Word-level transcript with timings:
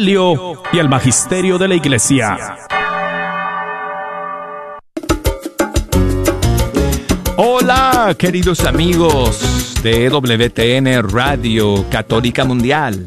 y 0.00 0.78
el 0.78 0.88
magisterio 0.88 1.58
de 1.58 1.66
la 1.66 1.74
iglesia. 1.74 2.56
Hola, 7.36 8.14
queridos 8.16 8.60
amigos 8.60 9.82
de 9.82 10.08
WTN 10.08 11.02
Radio 11.02 11.84
Católica 11.90 12.44
Mundial. 12.44 13.06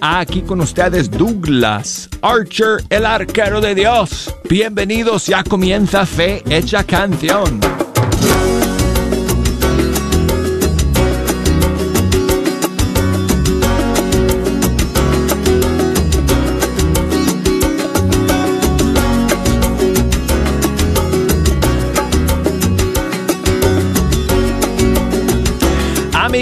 Aquí 0.00 0.42
con 0.42 0.60
ustedes 0.60 1.08
Douglas 1.08 2.08
Archer, 2.20 2.82
el 2.90 3.06
arquero 3.06 3.60
de 3.60 3.76
Dios. 3.76 4.34
Bienvenidos, 4.50 5.26
ya 5.26 5.44
comienza 5.44 6.04
Fe 6.04 6.42
Hecha 6.50 6.82
Canción. 6.82 7.60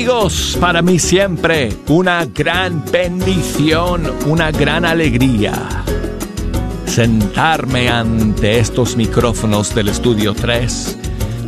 Amigos, 0.03 0.59
para 0.61 0.83
mí 0.83 0.99
siempre 0.99 1.73
una 1.87 2.25
gran 2.25 2.85
bendición, 2.91 4.13
una 4.27 4.51
gran 4.51 4.85
alegría 4.85 5.53
sentarme 6.87 7.89
ante 7.89 8.59
estos 8.59 8.97
micrófonos 8.97 9.73
del 9.77 9.91
Estudio 9.91 10.35
3 10.35 10.99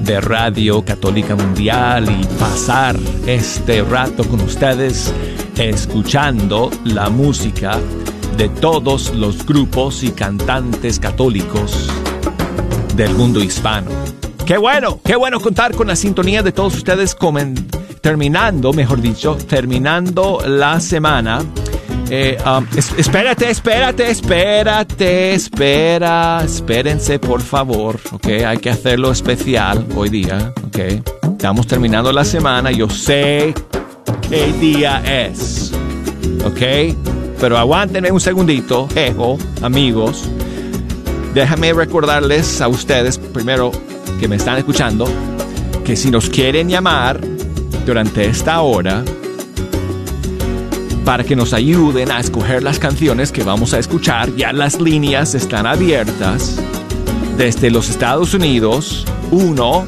de 0.05 0.21
Radio 0.21 0.85
Católica 0.85 1.35
Mundial 1.35 2.09
y 2.09 2.25
pasar 2.39 2.97
este 3.27 3.83
rato 3.83 4.23
con 4.23 4.41
ustedes 4.43 5.13
escuchando 5.59 6.71
la 6.85 7.11
música 7.11 7.81
de 8.37 8.49
todos 8.51 9.13
los 9.17 9.45
grupos 9.45 10.05
y 10.05 10.13
cantantes 10.13 11.01
católicos 11.01 11.91
del 12.95 13.15
mundo 13.15 13.43
hispano. 13.43 13.91
Qué 14.47 14.59
bueno, 14.59 15.01
qué 15.05 15.17
bueno 15.17 15.41
contar 15.41 15.75
con 15.75 15.89
la 15.89 15.97
sintonía 15.97 16.45
de 16.45 16.53
todos 16.53 16.77
ustedes 16.77 17.17
terminando, 18.05 18.75
mejor 18.75 19.01
dicho, 19.01 19.35
terminando 19.49 20.39
la 20.47 20.79
semana. 20.79 21.43
Eh, 22.11 22.37
um, 22.47 22.67
espérate, 22.99 23.49
espérate, 23.49 24.11
espérate, 24.11 25.33
espera, 25.33 26.43
espérense 26.45 27.19
por 27.19 27.41
favor, 27.41 27.99
ok, 28.13 28.27
hay 28.47 28.59
que 28.59 28.69
hacerlo 28.69 29.11
especial 29.11 29.87
hoy 29.97 30.11
día, 30.11 30.53
ok, 30.67 30.79
estamos 31.33 31.67
terminando 31.67 32.13
la 32.13 32.27
semana, 32.27 32.71
yo 32.73 32.91
sé 32.91 33.55
qué 34.29 34.53
día 34.61 35.03
es, 35.07 35.73
ok, 36.45 36.95
pero 37.41 37.57
aguántenme 37.57 38.13
un 38.13 38.21
segundito, 38.21 38.87
jejo, 38.93 39.39
amigos, 39.63 40.29
déjame 41.33 41.73
recordarles 41.73 42.61
a 42.61 42.69
ustedes, 42.69 43.17
primero 43.17 43.73
que 44.21 44.29
me 44.29 44.37
están 44.37 44.59
escuchando, 44.59 45.07
que 45.87 45.97
si 45.97 46.11
nos 46.11 46.29
quieren 46.29 46.69
llamar, 46.69 47.34
durante 47.85 48.27
esta 48.27 48.63
hora 48.63 49.05
para 51.05 51.23
que 51.23 51.37
nos 51.37 51.53
ayuden 51.53 52.11
a 52.11 52.19
escoger 52.19 52.63
las 52.63 52.79
canciones 52.79 53.31
que 53.31 53.43
vamos 53.43 53.75
a 53.75 53.79
escuchar. 53.79 54.35
Ya 54.37 54.53
las 54.53 54.81
líneas 54.81 55.35
están 55.35 55.67
abiertas 55.67 56.59
desde 57.37 57.71
los 57.71 57.91
Estados 57.91 58.33
Unidos 58.33 59.05
1 59.31 59.87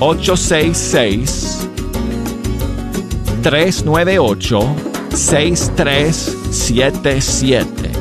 866 0.00 1.68
398 3.42 4.74
6377. 5.14 7.92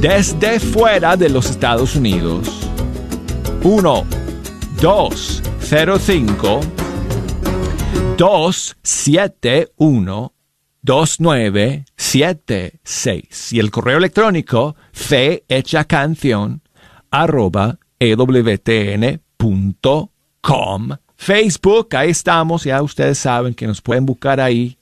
Desde 0.00 0.60
fuera 0.60 1.16
de 1.16 1.28
los 1.28 1.50
Estados 1.50 1.96
Unidos 1.96 2.48
1 3.62 4.04
205 4.80 6.60
271 8.16 10.32
2976 10.82 13.52
y 13.52 13.60
el 13.60 13.70
correo 13.70 13.98
electrónico 13.98 14.74
fe 14.92 15.44
hecha 15.48 15.84
canción 15.84 16.62
arroba 17.10 17.78
ewtn.com 17.98 19.18
Facebook, 21.22 21.94
ahí 21.94 22.10
estamos, 22.10 22.64
ya 22.64 22.82
ustedes 22.82 23.16
saben 23.16 23.54
que 23.54 23.68
nos 23.68 23.80
pueden 23.80 24.04
buscar 24.04 24.40
ahí. 24.40 24.76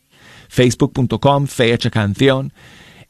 Facebook.com 0.48 1.46
fe 1.46 1.74
hecha 1.74 1.90
canción. 1.90 2.50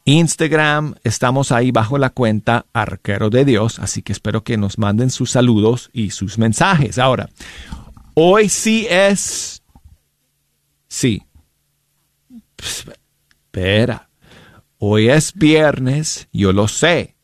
Instagram, 0.03 0.95
estamos 1.05 1.53
ahí 1.53 1.71
bajo 1.71 1.97
la 1.97 2.09
cuenta 2.09 2.65
Arquero 2.73 3.29
de 3.29 3.45
Dios, 3.45 3.79
así 3.79 4.01
que 4.01 4.11
espero 4.11 4.43
que 4.43 4.57
nos 4.57 4.77
manden 4.77 5.11
sus 5.11 5.31
saludos 5.31 5.89
y 5.93 6.09
sus 6.09 6.37
mensajes. 6.37 6.99
Ahora, 6.99 7.29
hoy 8.15 8.49
sí 8.49 8.85
es 8.89 9.60
Sí. 10.91 11.23
Espera. 12.57 14.09
Hoy 14.77 15.07
es 15.07 15.33
viernes, 15.33 16.27
yo 16.33 16.51
lo 16.51 16.67
sé. 16.67 17.15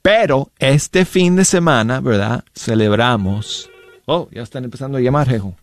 Pero 0.00 0.50
este 0.58 1.04
fin 1.04 1.36
de 1.36 1.44
semana, 1.44 2.00
¿verdad? 2.00 2.42
Celebramos. 2.54 3.68
Oh, 4.06 4.30
ya 4.32 4.40
están 4.40 4.64
empezando 4.64 4.96
a 4.96 5.02
llamar, 5.02 5.28
Jejo. 5.28 5.54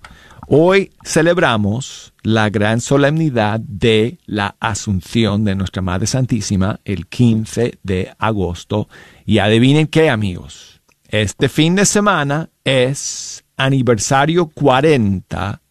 Hoy 0.47 0.91
celebramos 1.03 2.13
la 2.21 2.51
gran 2.51 2.79
solemnidad 2.79 3.59
de 3.59 4.19
la 4.27 4.55
Asunción 4.59 5.43
de 5.43 5.55
nuestra 5.55 5.81
Madre 5.81 6.05
Santísima 6.05 6.81
el 6.85 7.07
15 7.07 7.79
de 7.81 8.13
agosto. 8.19 8.87
Y 9.25 9.39
adivinen 9.39 9.87
qué, 9.87 10.11
amigos. 10.11 10.81
Este 11.07 11.49
fin 11.49 11.73
de 11.73 11.85
semana 11.85 12.51
es 12.63 13.43
aniversario 13.57 14.45
40 14.49 15.62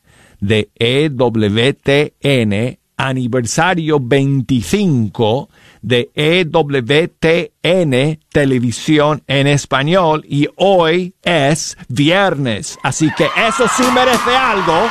de 0.42 0.70
EWTN, 0.74 2.78
aniversario 2.96 3.98
25 4.00 5.48
de 5.80 6.10
EWTN 6.14 8.20
Televisión 8.28 9.22
en 9.26 9.46
Español 9.46 10.24
y 10.28 10.48
hoy 10.56 11.14
es 11.22 11.78
viernes, 11.88 12.78
así 12.82 13.10
que 13.16 13.24
eso 13.24 13.66
sí 13.76 13.84
merece 13.94 14.36
algo 14.36 14.90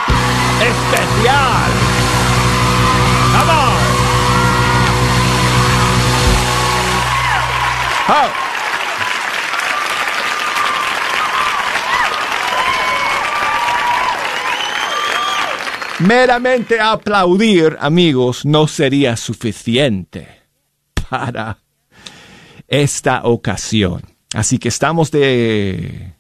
especial. 0.60 1.91
Meramente 16.08 16.80
aplaudir, 16.80 17.78
amigos, 17.80 18.44
no 18.44 18.68
sería 18.68 19.16
suficiente 19.16 20.28
para 21.10 21.60
esta 22.68 23.22
ocasión. 23.26 24.02
Así 24.34 24.58
que 24.58 24.70
estamos 24.70 25.12
de 25.12 26.16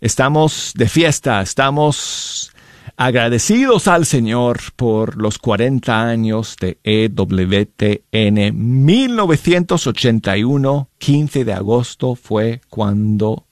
estamos 0.00 0.72
de 0.74 0.88
fiesta, 0.88 1.42
estamos 1.42 2.50
agradecidos 2.96 3.88
al 3.88 4.06
Señor 4.06 4.60
por 4.74 5.20
los 5.20 5.38
40 5.38 6.02
años 6.02 6.56
de 6.58 6.78
EWTN. 6.82 8.54
1981, 8.84 10.88
15 10.96 11.44
de 11.44 11.52
agosto 11.52 12.14
fue 12.14 12.62
cuando 12.70 13.44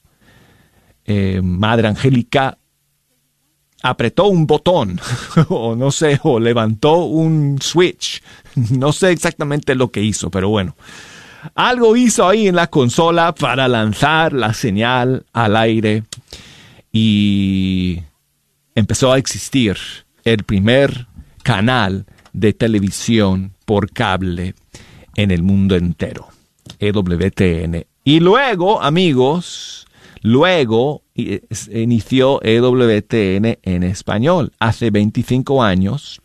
eh, 1.05 1.41
Madre 1.43 1.89
Angélica 1.89 2.57
apretó 3.83 4.27
un 4.27 4.47
botón 4.47 4.99
o 5.49 5.75
no 5.75 5.91
sé, 5.91 6.19
o 6.23 6.39
levantó 6.39 7.05
un 7.05 7.59
switch. 7.61 8.23
No 8.71 8.93
sé 8.93 9.11
exactamente 9.11 9.73
lo 9.73 9.89
que 9.89 10.01
hizo, 10.01 10.29
pero 10.29 10.47
bueno. 10.49 10.75
Algo 11.55 11.95
hizo 11.95 12.27
ahí 12.27 12.47
en 12.47 12.55
la 12.55 12.67
consola 12.67 13.33
para 13.33 13.67
lanzar 13.67 14.31
la 14.31 14.53
señal 14.53 15.25
al 15.33 15.55
aire 15.55 16.03
y 16.91 17.99
empezó 18.75 19.11
a 19.11 19.17
existir 19.17 19.75
el 20.23 20.43
primer 20.43 21.07
canal 21.41 22.05
de 22.31 22.53
televisión 22.53 23.53
por 23.65 23.91
cable 23.91 24.53
en 25.15 25.31
el 25.31 25.41
mundo 25.41 25.75
entero, 25.75 26.27
EWTN. 26.79 27.85
Y 28.03 28.19
luego, 28.19 28.81
amigos, 28.81 29.87
luego 30.23 31.03
inició 31.13 32.43
EWTN 32.43 33.59
en 33.61 33.83
español. 33.83 34.51
Hace 34.57 34.89
25 34.89 35.61
años 35.61 36.19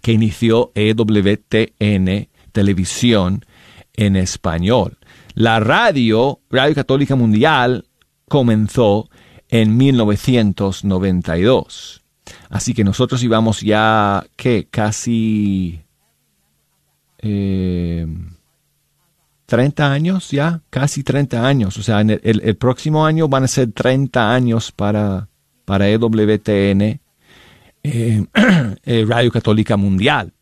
que 0.00 0.12
inició 0.12 0.70
EWTN 0.76 2.28
Televisión 2.52 3.44
en 3.94 4.14
español. 4.14 4.98
La 5.34 5.58
radio, 5.58 6.40
Radio 6.50 6.74
Católica 6.74 7.16
Mundial, 7.16 7.86
comenzó 8.28 9.08
en 9.48 9.76
1992. 9.76 12.04
Así 12.50 12.74
que 12.74 12.84
nosotros 12.84 13.20
íbamos 13.22 13.62
ya, 13.62 14.26
¿qué? 14.36 14.68
Casi... 14.70 15.80
Eh, 17.20 18.06
30 19.48 19.90
años 19.90 20.30
ya, 20.30 20.60
casi 20.68 21.02
30 21.02 21.46
años. 21.46 21.78
O 21.78 21.82
sea, 21.82 22.02
en 22.02 22.20
el, 22.22 22.56
próximo 22.56 23.06
año 23.06 23.28
van 23.28 23.44
a 23.44 23.48
ser 23.48 23.72
30 23.72 24.34
años 24.34 24.72
para, 24.72 25.28
para 25.64 25.88
EWTN, 25.88 26.82
eh, 26.82 27.00
eh, 28.84 29.04
Radio 29.08 29.32
Católica 29.32 29.78
Mundial. 29.78 30.34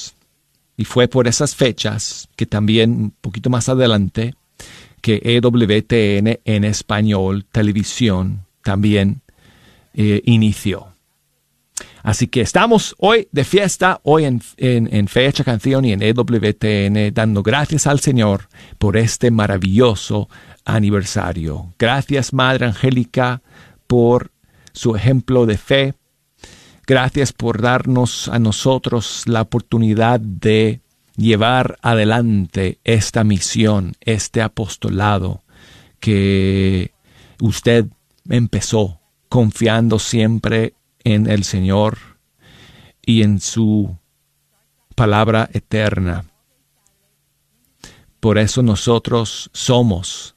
Y 0.80 0.86
fue 0.86 1.08
por 1.08 1.28
esas 1.28 1.54
fechas 1.54 2.26
que 2.36 2.46
también 2.46 2.90
un 2.92 3.10
poquito 3.20 3.50
más 3.50 3.68
adelante 3.68 4.34
que 5.02 5.20
EWTN 5.22 6.40
en 6.42 6.64
español, 6.64 7.44
televisión, 7.52 8.46
también 8.62 9.20
eh, 9.92 10.22
inició. 10.24 10.86
Así 12.02 12.28
que 12.28 12.40
estamos 12.40 12.94
hoy 12.96 13.28
de 13.30 13.44
fiesta, 13.44 14.00
hoy 14.04 14.24
en, 14.24 14.40
en, 14.56 15.06
Fecha 15.06 15.44
Canción 15.44 15.84
y 15.84 15.92
en 15.92 16.00
EWTN, 16.02 17.12
dando 17.12 17.42
gracias 17.42 17.86
al 17.86 18.00
Señor 18.00 18.48
por 18.78 18.96
este 18.96 19.30
maravilloso 19.30 20.30
aniversario. 20.64 21.74
Gracias, 21.78 22.32
Madre 22.32 22.64
Angélica, 22.64 23.42
por 23.86 24.30
su 24.72 24.96
ejemplo 24.96 25.44
de 25.44 25.58
fe, 25.58 25.94
Gracias 26.90 27.32
por 27.32 27.62
darnos 27.62 28.26
a 28.26 28.40
nosotros 28.40 29.22
la 29.26 29.42
oportunidad 29.42 30.18
de 30.18 30.80
llevar 31.14 31.78
adelante 31.82 32.80
esta 32.82 33.22
misión, 33.22 33.94
este 34.00 34.42
apostolado 34.42 35.44
que 36.00 36.90
usted 37.40 37.86
empezó 38.28 38.98
confiando 39.28 40.00
siempre 40.00 40.74
en 41.04 41.30
el 41.30 41.44
Señor 41.44 41.96
y 43.06 43.22
en 43.22 43.38
su 43.38 43.96
palabra 44.96 45.48
eterna. 45.52 46.24
Por 48.18 48.36
eso 48.36 48.64
nosotros 48.64 49.48
somos 49.52 50.34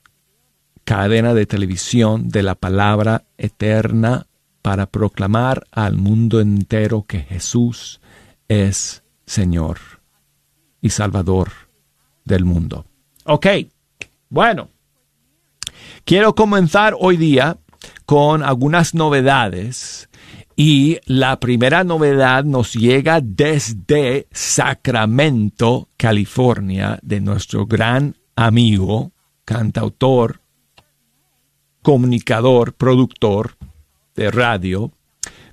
cadena 0.84 1.34
de 1.34 1.48
televisión 1.48 2.30
de 2.30 2.44
la 2.44 2.54
palabra 2.54 3.24
eterna 3.40 4.28
para 4.64 4.88
proclamar 4.88 5.66
al 5.72 5.98
mundo 5.98 6.40
entero 6.40 7.04
que 7.04 7.20
Jesús 7.20 8.02
es 8.48 9.04
Señor 9.28 9.78
y 10.82 10.90
Salvador 10.90 11.52
del 12.24 12.46
mundo. 12.46 12.86
Ok, 13.26 13.46
bueno, 14.30 14.70
quiero 16.06 16.34
comenzar 16.34 16.96
hoy 16.98 17.18
día 17.18 17.58
con 18.06 18.42
algunas 18.42 18.96
novedades 18.96 20.10
y 20.56 21.00
la 21.06 21.40
primera 21.42 21.84
novedad 21.84 22.46
nos 22.46 22.74
llega 22.74 23.20
desde 23.22 24.28
Sacramento, 24.32 25.90
California, 25.98 27.00
de 27.02 27.20
nuestro 27.20 27.66
gran 27.66 28.16
amigo, 28.36 29.12
cantautor, 29.44 30.40
comunicador, 31.82 32.74
productor, 32.74 33.58
de 34.16 34.32
radio, 34.32 34.92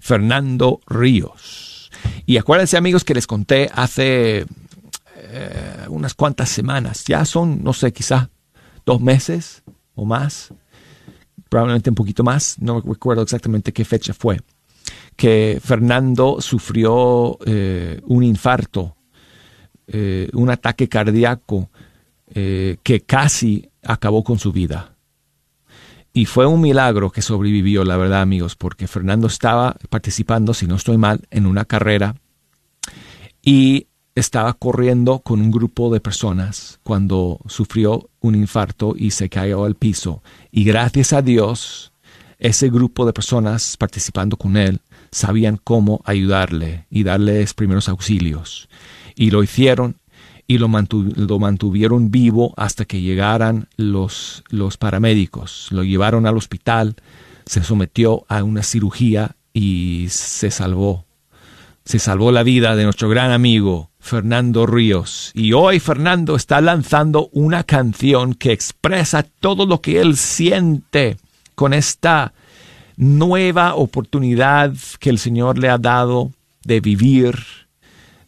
Fernando 0.01 0.81
Ríos. 0.87 1.91
Y 2.27 2.37
acuérdense 2.37 2.77
amigos 2.77 3.05
que 3.05 3.15
les 3.15 3.27
conté 3.27 3.71
hace 3.73 4.47
eh, 5.33 5.87
unas 5.89 6.15
cuantas 6.15 6.49
semanas, 6.49 7.05
ya 7.05 7.25
son, 7.25 7.63
no 7.63 7.73
sé, 7.73 7.93
quizá 7.93 8.31
dos 8.87 9.01
meses 9.01 9.63
o 9.95 10.05
más, 10.05 10.53
probablemente 11.49 11.91
un 11.91 11.97
poquito 11.97 12.25
más, 12.25 12.57
no 12.61 12.81
recuerdo 12.81 13.23
exactamente 13.23 13.73
qué 13.73 13.85
fecha 13.85 14.15
fue, 14.15 14.41
que 15.17 15.61
Fernando 15.63 16.41
sufrió 16.41 17.39
eh, 17.45 18.01
un 18.05 18.25
infarto, 18.25 18.97
eh, 19.87 20.29
un 20.33 20.51
ataque 20.51 20.89
cardíaco 20.89 21.71
que 22.33 23.03
casi 23.05 23.69
acabó 23.83 24.23
con 24.23 24.39
su 24.39 24.53
vida. 24.53 24.90
Y 26.13 26.27
fue 26.27 26.47
un 26.47 26.61
milagro 26.61 27.11
que 27.11 27.23
sobrevivió, 27.23 27.85
la 27.85 27.97
verdad, 27.97 28.21
amigos, 28.21 28.57
porque 28.57 28.89
Fernando 28.89 29.29
estaba 29.29 29.77
participando, 29.89 30.55
si 30.55 30.67
no 30.67 30.75
estoy 30.75 30.99
mal, 30.99 31.21
en 31.31 31.47
una 31.47 31.65
carrera 31.65 32.17
y 33.43 33.87
estaba 34.15 34.53
corriendo 34.55 35.21
con 35.21 35.41
un 35.41 35.51
grupo 35.51 35.93
de 35.93 36.01
personas 36.01 36.81
cuando 36.83 37.39
sufrió 37.47 38.11
un 38.21 38.35
infarto 38.35 38.95
y 38.97 39.13
se 39.13 39.29
cayó 39.29 39.65
al 39.65 39.77
piso. 39.77 40.23
Y 40.51 40.65
gracias 40.65 41.13
a 41.13 41.23
Dios, 41.23 41.93
ese 42.39 42.71
grupo 42.71 43.07
de 43.07 43.13
personas 43.13 43.77
participando 43.77 44.37
con 44.37 44.57
él 44.57 44.81
sabían 45.13 45.59
cómo 45.63 46.03
ayudarle 46.05 46.87
y 46.91 47.03
darles 47.03 47.55
primeros 47.55 47.89
auxilios. 47.89 48.69
Y 49.15 49.31
lo 49.31 49.43
hicieron 49.43 49.97
y 50.51 50.59
lo, 50.59 50.69
mantuvieron 51.39 52.11
vivo 52.11 52.55
hasta 52.57 52.85
que 52.85 53.01
llegaran 53.01 53.69
los, 53.77 54.43
los 54.49 54.79
paramédicos. 54.79 55.69
Lo 55.71 55.85
llevaron 55.85 56.27
al 56.27 56.37
hospital, 56.37 56.97
se 57.47 57.63
sometió 57.63 58.25
a 58.29 58.43
una 58.43 58.65
cirugía 58.65 59.37
y 59.53 60.07
se 60.09 60.51
salvó. 60.51 61.05
Se 61.85 62.01
salvó 62.01 62.33
la 62.33 62.43
vida 62.43 62.75
de 62.75 62.83
nuestro 62.83 63.09
gran 63.09 63.31
amigo 63.31 63.91
Fernando 64.01 64.67
Ríos. 64.67 65.31
Y 65.35 65.53
hoy 65.53 65.79
Fernando 65.79 66.35
está 66.35 66.61
lanzando 66.61 67.29
una 67.31 67.63
canción 67.63 68.35
que 68.35 68.51
expresa 68.51 69.23
todo 69.23 69.67
lo 69.67 69.81
que 69.81 70.01
él 70.01 70.17
siente 70.17 71.17
con 71.55 71.73
esta 71.73 72.35
nueva 72.97 73.77
oportunidad 73.77 74.75
que 74.99 75.11
el 75.11 75.21
Señor 75.21 75.59
le 75.59 75.69
ha 75.69 75.79
dado 75.79 76.33
de 76.65 76.81
vivir, 76.81 77.37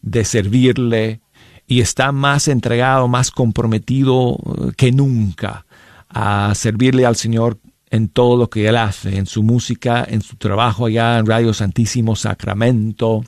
de 0.01 0.23
servirle, 0.23 1.19
y 1.73 1.81
está 1.81 2.11
más 2.11 2.47
entregado, 2.49 3.07
más 3.07 3.31
comprometido 3.31 4.35
eh, 4.35 4.73
que 4.77 4.91
nunca 4.91 5.65
a 6.07 6.53
servirle 6.53 7.03
al 7.03 7.15
Señor 7.15 7.57
en 7.89 8.09
todo 8.09 8.37
lo 8.37 8.47
que 8.47 8.67
Él 8.67 8.77
hace, 8.77 9.17
en 9.17 9.25
su 9.25 9.41
música, 9.41 10.05
en 10.07 10.21
su 10.21 10.35
trabajo 10.35 10.85
allá 10.85 11.17
en 11.17 11.25
Radio 11.25 11.51
Santísimo 11.51 12.15
Sacramento. 12.15 13.25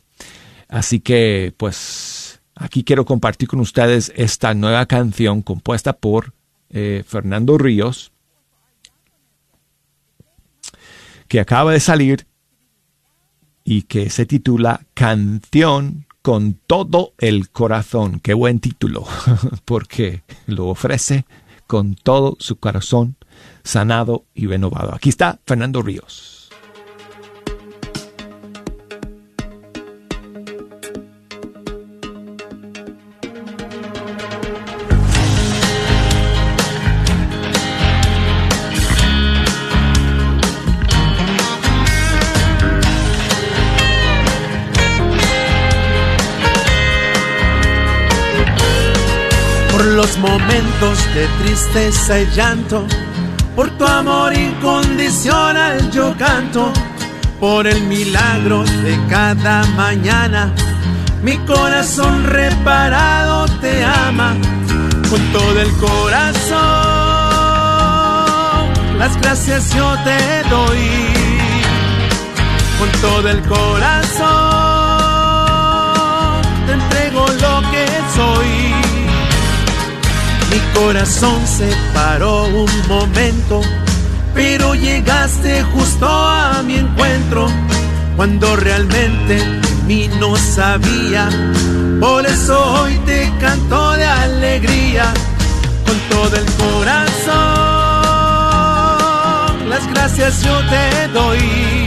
Así 0.70 1.00
que, 1.00 1.56
pues, 1.58 2.40
aquí 2.54 2.84
quiero 2.84 3.04
compartir 3.04 3.48
con 3.48 3.62
ustedes 3.62 4.14
esta 4.16 4.54
nueva 4.54 4.86
canción 4.86 5.42
compuesta 5.42 5.94
por 5.94 6.36
eh, 6.70 7.04
Fernando 7.08 7.58
Ríos, 7.58 8.12
que 11.28 11.40
acaba 11.40 11.72
de 11.72 11.80
salir 11.80 12.28
y 13.64 13.82
que 13.84 14.12
se 14.12 14.28
titula 14.28 14.86
Canción 14.94 16.05
con 16.26 16.56
todo 16.66 17.14
el 17.20 17.52
corazón. 17.52 18.20
Qué 18.20 18.34
buen 18.34 18.60
título, 18.60 19.06
porque 19.66 20.24
lo 20.48 20.70
ofrece 20.70 21.24
con 21.68 21.94
todo 21.94 22.36
su 22.40 22.56
corazón 22.56 23.16
sanado 23.64 24.26
y 24.34 24.48
renovado. 24.48 24.96
Aquí 24.96 25.10
está 25.10 25.40
Fernando 25.46 25.84
Ríos. 25.84 26.35
De 51.14 51.28
tristeza 51.44 52.20
y 52.20 52.26
llanto, 52.36 52.86
por 53.56 53.70
tu 53.78 53.86
amor 53.86 54.34
incondicional 54.34 55.92
yo 55.92 56.16
canto, 56.18 56.72
por 57.40 57.68
el 57.68 57.82
milagro 57.84 58.64
de 58.64 58.98
cada 59.10 59.64
mañana. 59.76 60.54
Mi 61.22 61.38
corazón 61.40 62.24
reparado 62.24 63.46
te 63.62 63.84
ama 63.84 64.36
con 65.10 65.22
todo 65.32 65.62
el 65.62 65.72
corazón. 65.78 66.56
Las 68.98 69.16
gracias 69.22 69.74
yo 69.76 69.96
te 70.04 70.50
doy 70.50 70.90
con 72.80 72.90
todo 73.02 73.30
el 73.30 73.42
corazón. 73.42 74.55
Mi 80.56 80.62
corazón 80.74 81.46
se 81.46 81.70
paró 81.94 82.46
un 82.46 82.72
momento, 82.88 83.60
pero 84.34 84.74
llegaste 84.74 85.62
justo 85.64 86.08
a 86.08 86.64
mi 86.64 86.78
encuentro 86.78 87.50
cuando 88.16 88.56
realmente 88.56 89.44
mí 89.86 90.10
no 90.18 90.38
sabía. 90.38 91.28
Por 92.00 92.26
eso 92.26 92.58
hoy 92.72 92.98
te 93.06 93.30
canto 93.42 93.98
de 93.98 94.06
alegría 94.06 95.14
con 95.86 96.00
todo 96.10 96.38
el 96.38 96.46
corazón. 96.54 97.36
Las 99.70 99.86
gracias 99.90 100.42
yo 100.42 100.58
te 100.70 101.10
doy 101.10 101.86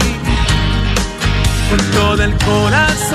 con 1.71 1.79
todo 1.93 2.23
el 2.23 2.35
corazón. 2.45 3.09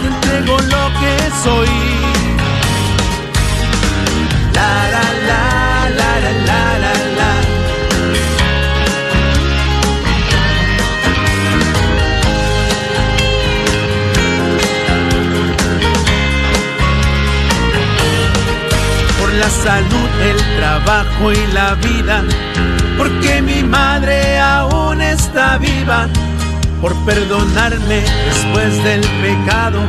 Te 0.00 0.06
entrego 0.08 0.58
lo 0.58 0.90
que 0.98 1.30
soy. 1.44 2.03
La 19.44 19.50
salud, 19.50 20.08
el 20.22 20.56
trabajo 20.56 21.32
y 21.32 21.46
la 21.52 21.74
vida, 21.74 22.22
porque 22.96 23.42
mi 23.42 23.62
madre 23.62 24.38
aún 24.38 25.02
está 25.02 25.58
viva, 25.58 26.08
por 26.80 26.94
perdonarme 27.04 28.00
después 28.26 28.84
del 28.84 29.02
pecado. 29.02 29.80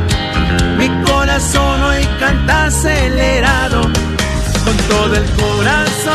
Mi 0.76 0.88
corazón 1.04 1.82
hoy 1.84 2.06
canta 2.20 2.64
acelerado 2.64 3.88
con 4.66 4.76
todo 4.92 5.14
el 5.14 5.24
corazón. 5.42 6.14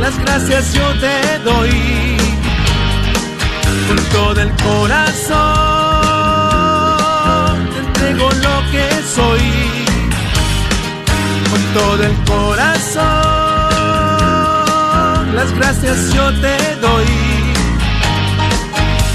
Las 0.00 0.18
gracias 0.18 0.74
yo 0.74 0.86
te 1.04 1.38
doy 1.44 2.16
con 3.88 3.98
todo 4.16 4.40
el 4.40 4.50
corazón. 4.68 5.38
Te 7.72 7.78
entrego 7.86 8.26
lo 8.46 8.56
que 8.72 8.86
soy 9.16 9.48
con 11.50 11.62
todo 11.78 12.02
el 12.10 12.14
corazón. 12.32 13.06
Las 15.36 15.50
gracias 15.52 16.12
yo 16.12 16.32
te 16.44 16.56
doy 16.86 17.06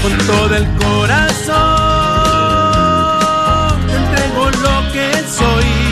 con 0.02 0.12
todo 0.26 0.52
el 0.56 0.66
corazón. 0.84 1.54
Te 3.88 3.94
entrego 4.02 4.42
lo 4.66 4.76
que 4.92 5.08
soy 5.38 5.83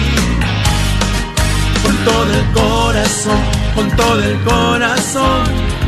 con 2.05 2.15
todo 2.15 2.35
el 2.35 2.47
corazón, 2.53 3.41
con 3.75 3.91
todo 3.97 4.23
el 4.23 4.41
corazón. 4.43 5.45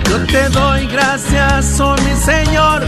Yo 0.09 0.19
te 0.27 0.49
doy 0.51 0.87
gracias, 0.87 1.81
oh 1.81 1.97
mi 1.97 2.15
Señor, 2.17 2.83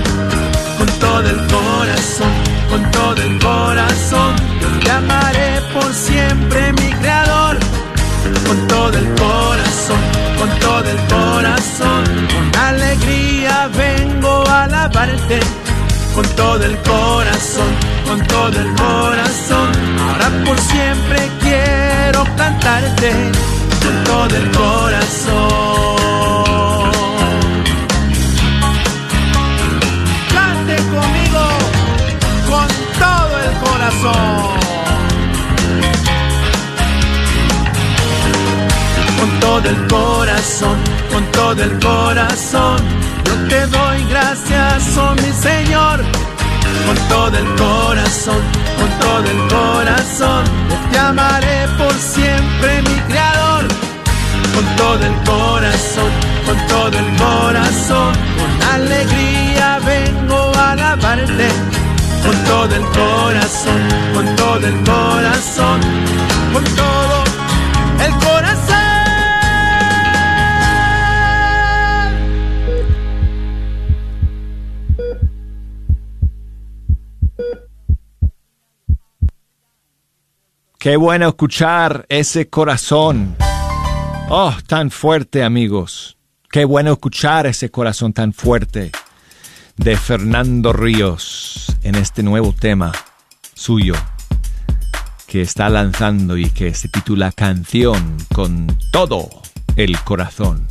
con 0.79 0.87
todo 1.01 1.29
el 1.29 1.37
corazón, 1.47 2.33
con 2.71 2.91
todo 2.91 3.23
el 3.23 3.39
corazón. 3.39 4.37
Yo 4.61 4.69
te 4.81 4.91
amaré 4.91 5.61
por 5.73 5.93
siempre, 5.93 6.73
mi 6.75 6.93
Creador, 7.01 7.59
con 8.47 8.69
todo 8.69 8.99
el 8.99 9.09
corazón, 9.15 10.01
con 10.39 10.51
todo 10.61 10.91
el 10.91 11.01
corazón. 11.09 12.05
Con 12.33 12.61
alegría 12.61 13.69
vengo 13.77 14.45
a 14.49 14.65
alabarte, 14.65 15.41
con 16.15 16.25
todo 16.37 16.63
el 16.63 16.77
corazón, 16.79 17.71
con 18.07 18.21
todo 18.27 18.49
el 18.49 18.75
corazón. 18.75 19.73
Ahora 19.99 20.45
por 20.45 20.59
siempre 20.59 21.31
quiero 21.41 22.25
cantarte, 22.37 23.13
con 23.83 24.05
todo 24.05 24.37
el 24.37 24.51
corazón. 24.53 25.97
Cante 30.35 30.77
conmigo, 30.77 31.45
con 32.51 32.69
todo 33.03 33.35
el 33.47 33.53
corazón. 33.65 34.57
con 39.19 39.41
todo 39.41 39.69
el 39.71 39.87
corazón, 39.89 40.77
con 41.13 41.25
todo 41.33 41.63
el 41.63 41.79
corazón. 41.79 42.79
Yo 43.25 43.35
te 43.49 43.67
doy 43.67 44.05
gracias, 44.11 44.97
oh 44.99 45.15
mi 45.15 45.33
Señor, 45.33 46.05
con 46.87 46.97
todo 47.09 47.37
el 47.39 47.49
corazón, 47.57 48.43
con 48.79 48.91
todo 49.01 49.25
el 49.35 49.41
corazón. 49.49 50.45
Te 50.91 50.99
amaré 50.99 51.69
por 51.79 51.93
siempre, 51.95 52.83
mi 52.83 53.01
Creador, 53.09 53.65
con 54.55 54.67
todo 54.77 55.03
el 55.11 55.17
corazón, 55.25 56.11
con 56.47 56.57
todo 56.67 56.99
el 56.99 57.17
corazón. 57.17 58.13
Con 58.39 58.51
alegría 58.75 59.79
vengo 59.85 60.53
a 60.57 60.73
alabarte, 60.73 61.49
con 62.25 62.37
todo 62.45 62.75
el 62.75 62.85
corazón, 63.01 63.81
con 64.15 64.37
todo 64.37 64.67
el 64.67 64.77
corazón, 64.85 65.81
con 66.53 66.65
todo 66.65 66.96
Qué 80.87 80.97
bueno 80.97 81.27
escuchar 81.27 82.07
ese 82.09 82.49
corazón. 82.49 83.35
Oh, 84.29 84.55
tan 84.69 84.93
fuerte, 84.93 85.43
amigos. 85.43 86.17
Qué 86.49 86.65
bueno 86.65 86.93
escuchar 86.93 87.49
ese 87.49 87.73
corazón 87.73 88.13
tan 88.13 88.33
fuerte 88.33 88.93
de 89.77 89.97
Fernando 89.97 90.73
Ríos 90.73 91.77
en 91.83 91.97
este 91.97 92.23
nuevo 92.23 92.53
tema 92.53 92.93
suyo 93.53 93.95
que 95.27 95.43
está 95.43 95.69
lanzando 95.71 96.37
y 96.37 96.51
que 96.51 96.73
se 96.73 96.89
titula 96.89 97.33
Canción 97.33 98.17
con 98.33 98.69
todo 98.93 99.29
el 99.75 99.99
corazón. 100.03 100.69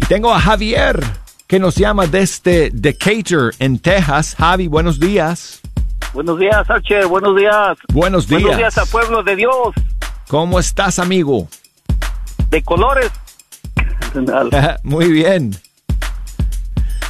Y 0.00 0.06
tengo 0.06 0.32
a 0.32 0.38
Javier 0.38 1.02
que 1.48 1.58
nos 1.58 1.74
llama 1.74 2.06
desde 2.06 2.70
Decatur, 2.70 3.56
en 3.58 3.80
Texas. 3.80 4.36
Javi, 4.38 4.68
buenos 4.68 5.00
días. 5.00 5.63
Buenos 6.14 6.38
días, 6.38 6.70
Archer. 6.70 7.06
Buenos 7.06 7.36
días. 7.36 7.76
Buenos 7.92 8.28
días. 8.28 8.40
Buenos 8.42 8.56
días 8.58 8.78
a 8.78 8.86
pueblo 8.86 9.22
de 9.24 9.34
Dios. 9.36 9.74
¿Cómo 10.28 10.58
estás, 10.60 10.98
amigo? 11.00 11.48
De 12.50 12.62
colores. 12.62 13.10
Muy 14.84 15.10
bien. 15.10 15.50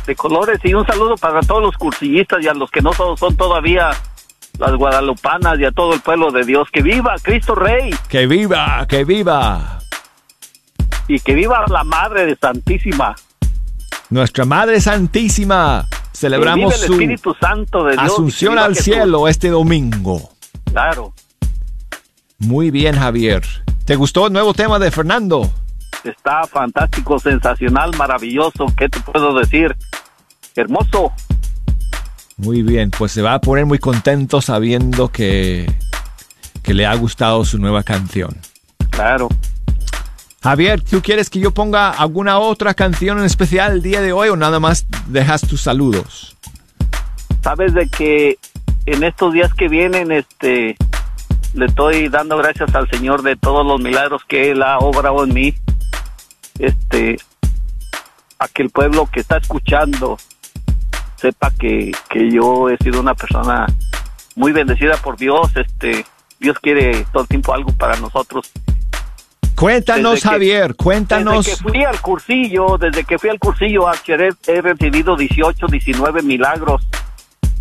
De 0.06 0.16
colores 0.16 0.58
y 0.64 0.72
un 0.74 0.86
saludo 0.86 1.16
para 1.16 1.40
todos 1.40 1.62
los 1.62 1.76
cursillistas 1.76 2.42
y 2.42 2.48
a 2.48 2.54
los 2.54 2.70
que 2.70 2.80
no 2.80 2.90
todos 2.92 3.20
son 3.20 3.36
todavía 3.36 3.90
las 4.58 4.72
guadalupanas 4.74 5.58
y 5.58 5.64
a 5.66 5.70
todo 5.70 5.92
el 5.94 6.00
pueblo 6.00 6.30
de 6.30 6.44
Dios. 6.44 6.68
Que 6.72 6.82
viva 6.82 7.14
Cristo 7.22 7.54
Rey 7.54 7.90
Que 8.08 8.26
viva, 8.26 8.86
que 8.88 9.04
viva. 9.04 9.80
y 11.08 11.20
que 11.20 11.34
viva 11.34 11.64
la 11.68 11.84
Madre 11.84 12.24
de 12.24 12.36
Santísima. 12.36 13.14
Nuestra 14.08 14.46
Madre 14.46 14.80
Santísima. 14.80 15.86
Celebramos 16.14 16.76
su 16.76 16.92
Espíritu 16.92 17.34
Santo 17.40 17.84
de 17.84 17.92
Dios. 17.92 18.04
y 18.04 18.06
que 18.06 18.12
asunción 18.12 18.58
al 18.58 18.70
Jesús. 18.70 18.84
cielo 18.84 19.28
este 19.28 19.48
domingo. 19.50 20.30
Claro. 20.70 21.12
Muy 22.38 22.70
bien, 22.70 22.96
Javier. 22.96 23.42
¿Te 23.84 23.96
gustó 23.96 24.28
el 24.28 24.32
nuevo 24.32 24.54
tema 24.54 24.78
de 24.78 24.90
Fernando? 24.90 25.50
Está 26.04 26.44
fantástico, 26.46 27.18
sensacional, 27.18 27.90
maravilloso. 27.96 28.66
¿Qué 28.76 28.88
te 28.88 29.00
puedo 29.00 29.34
decir? 29.38 29.74
Hermoso. 30.54 31.12
Muy 32.36 32.62
bien, 32.62 32.90
pues 32.90 33.12
se 33.12 33.22
va 33.22 33.34
a 33.34 33.40
poner 33.40 33.66
muy 33.66 33.78
contento 33.78 34.40
sabiendo 34.40 35.08
que, 35.08 35.72
que 36.62 36.74
le 36.74 36.86
ha 36.86 36.94
gustado 36.94 37.44
su 37.44 37.58
nueva 37.58 37.82
canción. 37.82 38.36
Claro. 38.90 39.28
Javier, 40.44 40.82
¿tú 40.82 41.00
quieres 41.00 41.30
que 41.30 41.40
yo 41.40 41.52
ponga 41.52 41.88
alguna 41.88 42.38
otra 42.38 42.74
canción 42.74 43.18
en 43.18 43.24
especial 43.24 43.72
el 43.72 43.80
día 43.80 44.02
de 44.02 44.12
hoy 44.12 44.28
o 44.28 44.36
nada 44.36 44.60
más 44.60 44.86
dejas 45.06 45.40
tus 45.40 45.62
saludos? 45.62 46.36
Sabes 47.42 47.72
de 47.72 47.88
que 47.88 48.36
en 48.84 49.04
estos 49.04 49.32
días 49.32 49.54
que 49.54 49.68
vienen, 49.68 50.12
este, 50.12 50.76
le 51.54 51.64
estoy 51.64 52.10
dando 52.10 52.36
gracias 52.36 52.74
al 52.74 52.90
Señor 52.90 53.22
de 53.22 53.36
todos 53.36 53.64
los 53.64 53.80
milagros 53.80 54.22
que 54.28 54.50
Él 54.50 54.62
ha 54.62 54.76
obrado 54.80 55.24
en 55.24 55.32
mí. 55.32 55.54
Este, 56.58 57.16
a 58.38 58.46
que 58.46 58.64
el 58.64 58.68
pueblo 58.68 59.08
que 59.10 59.20
está 59.20 59.38
escuchando 59.38 60.18
sepa 61.16 61.52
que, 61.52 61.90
que 62.10 62.30
yo 62.30 62.68
he 62.68 62.76
sido 62.84 63.00
una 63.00 63.14
persona 63.14 63.64
muy 64.36 64.52
bendecida 64.52 64.98
por 64.98 65.16
Dios. 65.16 65.56
Este, 65.56 66.04
Dios 66.38 66.58
quiere 66.58 67.06
todo 67.14 67.22
el 67.22 67.28
tiempo 67.28 67.54
algo 67.54 67.72
para 67.72 67.96
nosotros. 67.96 68.52
Cuéntanos, 69.56 70.22
Javier, 70.22 70.74
cuéntanos. 70.74 71.46
Desde 71.46 71.56
que 71.56 71.70
fui 71.70 71.84
al 71.84 72.00
cursillo, 72.00 72.78
desde 72.78 73.04
que 73.04 73.18
fui 73.18 73.30
al 73.30 73.38
cursillo 73.38 73.86
he 74.46 74.60
recibido 74.60 75.16
18, 75.16 75.66
19 75.66 76.22
milagros 76.22 76.86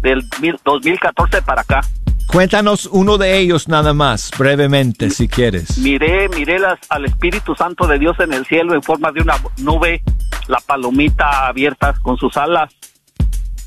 del 0.02 0.28
2014 0.64 1.42
para 1.44 1.62
acá. 1.62 1.82
Cuéntanos 2.28 2.88
uno 2.92 3.20
de 3.20 3.38
ellos 3.38 3.68
nada 3.68 3.94
más, 3.94 4.32
brevemente, 4.38 5.12
si 5.12 5.28
quieres. 5.28 5.78
Miré, 5.78 6.30
miré 6.30 6.58
las, 6.58 6.80
al 6.90 7.06
Espíritu 7.06 7.54
Santo 7.54 7.86
de 7.86 8.00
Dios 8.00 8.20
en 8.20 8.34
el 8.34 8.46
cielo 8.46 8.74
en 8.74 8.82
forma 8.82 9.12
de 9.12 9.22
una 9.22 9.36
nube, 9.58 10.02
la 10.48 10.60
palomita 10.60 11.48
abierta 11.48 11.94
con 12.02 12.18
sus 12.18 12.36
alas, 12.38 12.74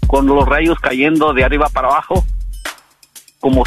con 0.09 0.27
los 0.27 0.45
rayos 0.47 0.79
cayendo 0.81 1.33
de 1.33 1.45
arriba 1.45 1.69
para 1.73 1.89
abajo, 1.89 2.25
como 3.39 3.63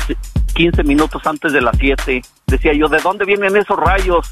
15 0.53 0.83
minutos 0.83 1.21
antes 1.25 1.53
de 1.53 1.61
las 1.61 1.77
7. 1.79 2.21
Decía 2.47 2.73
yo, 2.73 2.89
¿de 2.89 2.99
dónde 2.99 3.23
vienen 3.23 3.55
esos 3.55 3.77
rayos? 3.77 4.29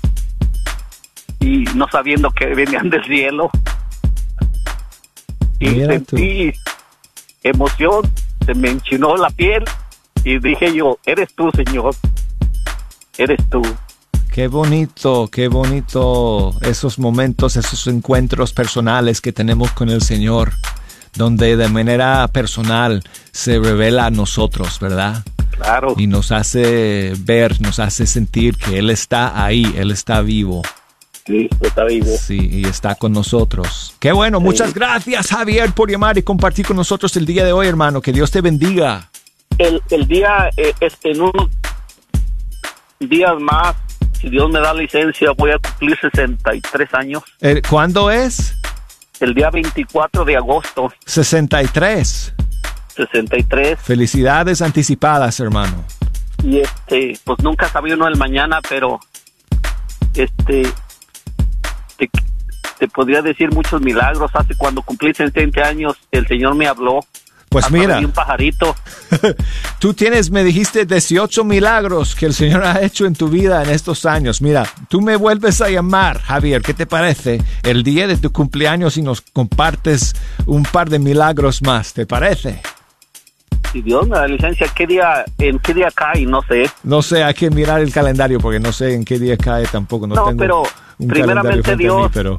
Y 1.40 1.66
no 1.76 1.88
sabiendo 1.92 2.32
que 2.32 2.48
venían 2.48 2.90
del 2.90 3.04
cielo. 3.06 3.50
Y 5.60 5.70
sentí 5.70 6.54
emoción, 7.44 8.02
se 8.46 8.54
me 8.54 8.70
enchinó 8.70 9.16
la 9.18 9.30
piel 9.30 9.64
y 10.24 10.40
dije 10.40 10.74
yo, 10.76 11.00
eres 11.06 11.34
tú, 11.36 11.50
Señor, 11.52 11.96
eres 13.18 13.40
tú. 13.50 13.62
Qué 14.32 14.48
bonito, 14.48 15.30
qué 15.32 15.48
bonito 15.48 16.54
esos 16.62 17.00
momentos, 17.00 17.56
esos 17.56 17.88
encuentros 17.88 18.54
personales 18.54 19.20
que 19.20 19.32
tenemos 19.32 19.72
con 19.72 19.90
el 19.90 20.02
Señor, 20.02 20.52
donde 21.16 21.58
de 21.58 21.70
manera 21.70 22.28
personal 22.28 23.04
se 23.32 23.58
revela 23.60 24.06
a 24.06 24.12
nosotros, 24.12 24.80
¿verdad? 24.80 25.24
Claro. 25.52 25.96
Y 25.98 26.06
nos 26.06 26.32
hace 26.32 27.14
ver, 27.18 27.60
nos 27.62 27.80
hace 27.80 28.06
sentir 28.06 28.58
que 28.58 28.78
Él 28.78 28.92
está 28.92 29.44
ahí, 29.44 29.74
Él 29.76 29.90
está 29.90 30.22
vivo. 30.22 30.62
Sí, 31.28 31.50
está 31.62 31.84
vivo. 31.84 32.08
Sí, 32.18 32.50
y 32.52 32.66
está 32.66 32.96
con 32.96 33.12
nosotros. 33.12 33.94
Qué 34.00 34.14
bueno, 34.14 34.40
muchas 34.40 34.74
gracias 34.74 35.28
Javier 35.28 35.72
por 35.74 35.92
llamar 35.92 36.18
y 36.18 36.24
compartir 36.24 36.66
con 36.66 36.78
nosotros 36.78 37.16
el 37.18 37.26
día 37.26 37.44
de 37.46 37.52
hoy, 37.52 37.68
hermano. 37.68 38.02
Que 38.02 38.14
Dios 38.14 38.32
te 38.32 38.42
bendiga 38.42 39.10
el, 39.58 39.82
el 39.90 40.08
día, 40.08 40.50
eh, 40.58 40.74
este, 40.80 41.12
en 41.12 41.22
unos 41.22 41.50
días 43.00 43.34
más, 43.40 43.76
si 44.20 44.30
Dios 44.30 44.50
me 44.50 44.60
da 44.60 44.74
licencia, 44.74 45.32
voy 45.38 45.52
a 45.52 45.60
cumplir 45.60 45.98
63 46.00 46.94
años. 46.94 47.24
Eh, 47.42 47.62
¿Cuándo 47.68 48.12
es? 48.12 48.56
El 49.20 49.34
día 49.34 49.50
24 49.50 50.26
de 50.26 50.38
agosto. 50.38 50.92
63. 51.06 52.34
63. 52.96 53.80
Felicidades 53.80 54.62
anticipadas, 54.62 55.40
hermano. 55.40 55.84
Y 56.44 56.60
este, 56.60 57.20
pues 57.24 57.40
nunca 57.40 57.68
sabía 57.68 57.96
uno 57.96 58.08
el 58.08 58.16
mañana, 58.16 58.60
pero 58.68 59.00
este, 60.14 60.64
te, 61.98 62.10
te 62.80 62.88
podría 62.88 63.22
decir 63.22 63.52
muchos 63.52 63.82
milagros. 63.82 64.32
Hace 64.34 64.56
cuando 64.56 64.82
cumplí 64.82 65.14
60 65.14 65.62
años, 65.62 65.98
el 66.12 66.28
Señor 66.28 66.56
me 66.56 66.68
habló 66.68 67.02
pues 67.50 67.72
mira. 67.72 68.00
un 68.00 68.12
pajarito. 68.12 68.76
tú 69.80 69.94
tienes, 69.94 70.30
me 70.32 70.44
dijiste, 70.44 70.86
18 70.86 71.44
milagros 71.46 72.16
que 72.16 72.26
el 72.26 72.34
Señor 72.34 72.64
ha 72.64 72.82
hecho 72.82 73.06
en 73.06 73.16
tu 73.16 73.30
vida 73.30 73.64
en 73.64 73.70
estos 73.70 74.06
años. 74.06 74.42
Mira, 74.42 74.66
tú 74.90 75.02
me 75.02 75.16
vuelves 75.16 75.62
a 75.62 75.70
llamar, 75.70 76.20
Javier, 76.20 76.62
¿qué 76.62 76.74
te 76.74 76.86
parece? 76.86 77.42
El 77.64 77.84
día 77.84 78.08
de 78.08 78.18
tu 78.18 78.32
cumpleaños 78.32 78.98
y 78.98 79.02
nos 79.02 79.22
compartes 79.22 80.14
un 80.46 80.64
par 80.64 80.90
de 80.90 81.00
milagros 81.00 81.62
más, 81.62 81.94
¿te 81.94 82.06
parece? 82.06 82.62
Si 83.72 83.82
Dios 83.82 84.08
me 84.08 84.18
da 84.18 84.28
licencia, 84.28 84.68
¿qué 84.76 84.86
día, 84.86 85.26
¿en 85.38 85.60
qué 85.60 85.74
día 85.74 85.90
cae? 85.94 86.26
No 86.26 86.42
sé. 86.44 86.70
No 86.84 87.02
sé, 87.02 87.24
hay 87.24 87.34
que 87.34 87.50
mirar 87.50 87.82
el 87.82 87.92
calendario 87.92 88.40
porque 88.40 88.60
no 88.60 88.72
sé 88.72 88.94
en 88.94 89.06
qué 89.06 89.20
día 89.20 89.38
cae 89.38 89.66
tampoco. 89.66 90.08
No, 90.08 90.16
tengo 90.16 90.38
pero 90.38 90.64
un 91.00 91.08
primeramente 91.08 91.76
Dios, 91.76 92.10
pero... 92.14 92.38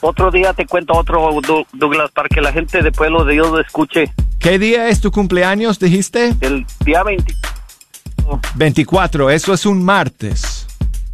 Otro 0.00 0.30
día 0.30 0.52
te 0.52 0.66
cuento 0.66 0.92
otro, 0.94 1.30
Douglas, 1.72 2.10
para 2.12 2.28
que 2.28 2.40
la 2.40 2.52
gente 2.52 2.82
de 2.82 2.92
Pueblo 2.92 3.24
de 3.24 3.32
Dios 3.32 3.50
lo 3.50 3.60
escuche. 3.60 4.12
¿Qué 4.38 4.58
día 4.58 4.88
es 4.88 5.00
tu 5.00 5.10
cumpleaños, 5.10 5.78
dijiste? 5.78 6.34
El 6.40 6.66
día 6.84 7.02
24. 8.54 9.30
eso 9.30 9.54
es 9.54 9.66
un 9.66 9.82
martes. 9.82 10.66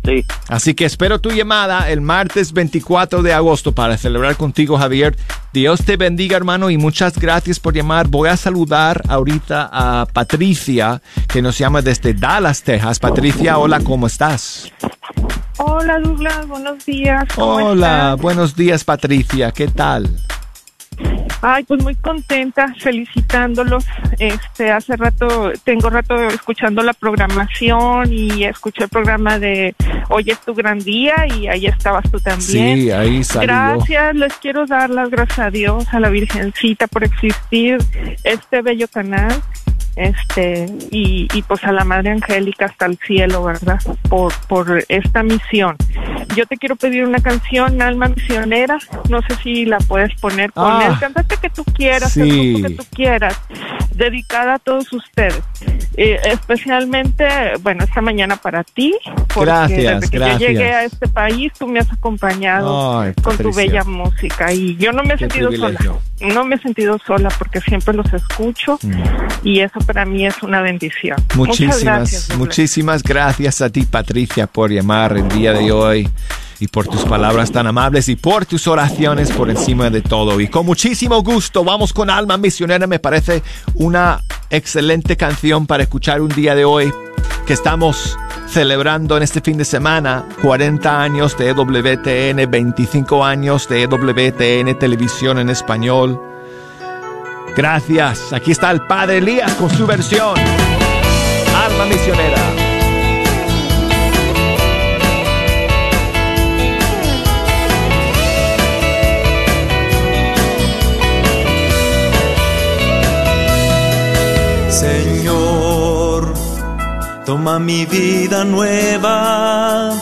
Sí. 0.04 0.24
Así 0.48 0.74
que 0.74 0.84
espero 0.84 1.20
tu 1.20 1.30
llamada 1.30 1.88
el 1.88 2.00
martes 2.00 2.52
24 2.52 3.22
de 3.22 3.32
agosto 3.32 3.72
para 3.72 3.96
celebrar 3.96 4.36
contigo, 4.36 4.76
Javier. 4.76 5.16
Dios 5.52 5.84
te 5.84 5.96
bendiga, 5.96 6.36
hermano, 6.36 6.70
y 6.70 6.76
muchas 6.76 7.18
gracias 7.18 7.60
por 7.60 7.74
llamar. 7.74 8.08
Voy 8.08 8.28
a 8.28 8.36
saludar 8.36 9.00
ahorita 9.08 9.70
a 9.72 10.06
Patricia, 10.06 11.00
que 11.28 11.40
nos 11.40 11.56
llama 11.56 11.82
desde 11.82 12.14
Dallas, 12.14 12.62
Texas. 12.62 12.98
Patricia, 12.98 13.58
hola, 13.58 13.78
¿cómo 13.80 14.08
estás? 14.08 14.72
Hola 15.58 15.98
Douglas, 16.00 16.46
buenos 16.48 16.84
días. 16.84 17.24
Hola, 17.36 18.16
buenos 18.20 18.56
días 18.56 18.84
Patricia, 18.84 19.52
¿qué 19.52 19.68
tal? 19.68 20.08
Ay, 21.44 21.64
pues 21.64 21.82
muy 21.82 21.96
contenta, 21.96 22.72
felicitándolos. 22.78 23.84
Este, 24.18 24.70
hace 24.70 24.96
rato, 24.96 25.52
tengo 25.64 25.90
rato 25.90 26.14
escuchando 26.28 26.82
la 26.84 26.92
programación 26.92 28.12
y 28.12 28.44
escuché 28.44 28.84
el 28.84 28.88
programa 28.88 29.40
de 29.40 29.74
Hoy 30.08 30.24
es 30.28 30.38
tu 30.40 30.54
gran 30.54 30.78
día 30.78 31.26
y 31.26 31.48
ahí 31.48 31.66
estabas 31.66 32.08
tú 32.10 32.20
también. 32.20 32.78
Sí, 32.78 32.90
ahí 32.92 33.24
salió. 33.24 33.48
Gracias, 33.48 34.14
les 34.14 34.34
quiero 34.34 34.66
dar 34.66 34.90
las 34.90 35.10
gracias 35.10 35.38
a 35.40 35.50
Dios, 35.50 35.84
a 35.90 35.98
la 35.98 36.10
Virgencita 36.10 36.86
por 36.86 37.02
existir 37.02 37.78
este 38.22 38.62
bello 38.62 38.86
canal 38.86 39.42
este 39.96 40.66
y, 40.90 41.28
y 41.32 41.42
pues 41.42 41.64
a 41.64 41.72
la 41.72 41.84
Madre 41.84 42.10
Angélica 42.10 42.66
hasta 42.66 42.86
el 42.86 42.98
cielo, 42.98 43.44
¿verdad? 43.44 43.80
Por, 44.08 44.32
por 44.48 44.84
esta 44.88 45.22
misión. 45.22 45.76
Yo 46.34 46.46
te 46.46 46.56
quiero 46.56 46.76
pedir 46.76 47.04
una 47.04 47.20
canción, 47.20 47.82
Alma 47.82 48.08
Misionera, 48.08 48.78
no 49.08 49.20
sé 49.22 49.34
si 49.42 49.64
la 49.66 49.78
puedes 49.78 50.14
poner 50.20 50.52
con 50.52 50.64
ah, 50.64 50.88
el 50.88 50.98
cantante 50.98 51.36
que 51.40 51.50
tú 51.50 51.64
quieras, 51.64 52.16
el 52.16 52.52
grupo 52.52 52.68
que 52.68 52.74
tú 52.74 52.84
quieras, 52.94 53.40
dedicada 53.94 54.54
a 54.54 54.58
todos 54.58 54.92
ustedes. 54.92 55.42
Eh, 55.96 56.18
especialmente, 56.24 57.26
bueno, 57.60 57.84
esta 57.84 58.00
mañana 58.00 58.36
para 58.36 58.64
ti, 58.64 58.94
porque 59.28 59.50
gracias, 59.50 60.00
desde 60.00 60.10
que 60.10 60.18
yo 60.18 60.38
llegué 60.38 60.72
a 60.72 60.84
este 60.84 61.06
país 61.06 61.52
tú 61.58 61.66
me 61.66 61.80
has 61.80 61.92
acompañado 61.92 63.12
con 63.22 63.36
tu 63.36 63.52
bella 63.52 63.84
música. 63.84 64.52
Y 64.52 64.76
yo 64.76 64.92
no 64.92 65.02
me 65.02 65.14
he 65.14 65.18
sentido 65.18 65.52
sola, 65.52 65.78
no 66.20 66.44
me 66.44 66.56
he 66.56 66.58
sentido 66.58 66.98
sola 67.06 67.28
porque 67.38 67.60
siempre 67.60 67.94
los 67.94 68.10
escucho 68.12 68.78
mm. 68.82 69.02
y 69.44 69.60
eso 69.60 69.80
para 69.80 70.06
mí 70.06 70.24
es 70.24 70.42
una 70.42 70.62
bendición. 70.62 71.18
Muchísimas, 71.34 71.84
gracias, 71.84 72.36
muchísimas 72.38 73.02
gracias 73.02 73.60
a 73.60 73.68
ti 73.68 73.82
Patricia 73.84 74.46
por 74.46 74.70
llamar 74.70 75.16
el 75.16 75.28
día 75.28 75.52
de 75.52 75.72
hoy 75.72 76.08
y 76.62 76.68
por 76.68 76.86
tus 76.86 77.04
palabras 77.04 77.50
tan 77.50 77.66
amables 77.66 78.08
y 78.08 78.14
por 78.14 78.46
tus 78.46 78.68
oraciones 78.68 79.32
por 79.32 79.50
encima 79.50 79.90
de 79.90 80.00
todo. 80.00 80.40
Y 80.40 80.46
con 80.46 80.64
muchísimo 80.64 81.20
gusto 81.20 81.64
vamos 81.64 81.92
con 81.92 82.08
Alma 82.08 82.36
Misionera. 82.36 82.86
Me 82.86 83.00
parece 83.00 83.42
una 83.74 84.22
excelente 84.48 85.16
canción 85.16 85.66
para 85.66 85.82
escuchar 85.82 86.20
un 86.20 86.28
día 86.28 86.54
de 86.54 86.64
hoy 86.64 86.94
que 87.48 87.52
estamos 87.52 88.16
celebrando 88.48 89.16
en 89.16 89.24
este 89.24 89.40
fin 89.40 89.58
de 89.58 89.64
semana 89.64 90.24
40 90.40 91.02
años 91.02 91.36
de 91.36 91.48
EWTN, 91.48 92.48
25 92.48 93.24
años 93.24 93.68
de 93.68 93.82
EWTN 93.82 94.78
Televisión 94.78 95.40
en 95.40 95.50
Español. 95.50 96.22
Gracias. 97.56 98.32
Aquí 98.32 98.52
está 98.52 98.70
el 98.70 98.86
Padre 98.86 99.18
Elías 99.18 99.52
con 99.54 99.68
su 99.68 99.84
versión. 99.84 100.38
Alma 101.56 101.86
Misionera. 101.86 102.61
Toma 117.24 117.60
mi 117.60 117.86
vida 117.86 118.44
nueva 118.44 119.92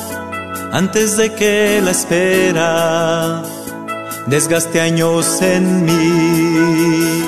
antes 0.72 1.18
de 1.18 1.34
que 1.34 1.80
la 1.84 1.90
espera 1.90 3.42
desgaste 4.26 4.80
años 4.80 5.42
en 5.42 5.84
mí. 5.84 7.24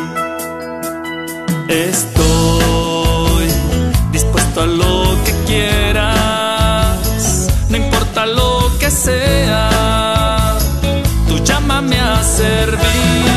Estoy 1.68 3.46
dispuesto 4.12 4.62
a 4.62 4.66
lo 4.66 5.16
que 5.24 5.32
quieras, 5.46 6.98
no 7.68 7.76
importa 7.76 8.24
lo 8.24 8.70
que 8.78 8.90
sea, 8.90 10.56
tú 11.28 11.36
llámame 11.44 12.00
a 12.00 12.22
servir. 12.22 13.31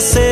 Que 0.00 0.29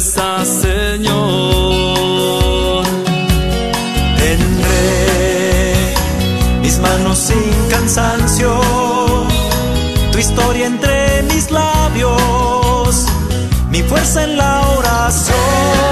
Señor. 0.00 1.16
Tendré 4.16 5.94
mis 6.62 6.78
manos 6.78 7.18
sin 7.18 7.68
cansancio, 7.68 8.60
tu 10.12 10.18
historia 10.18 10.66
entre 10.66 11.22
mis 11.24 11.50
labios, 11.50 13.06
mi 13.70 13.82
fuerza 13.82 14.22
en 14.22 14.36
la 14.36 14.68
oración. 14.78 15.88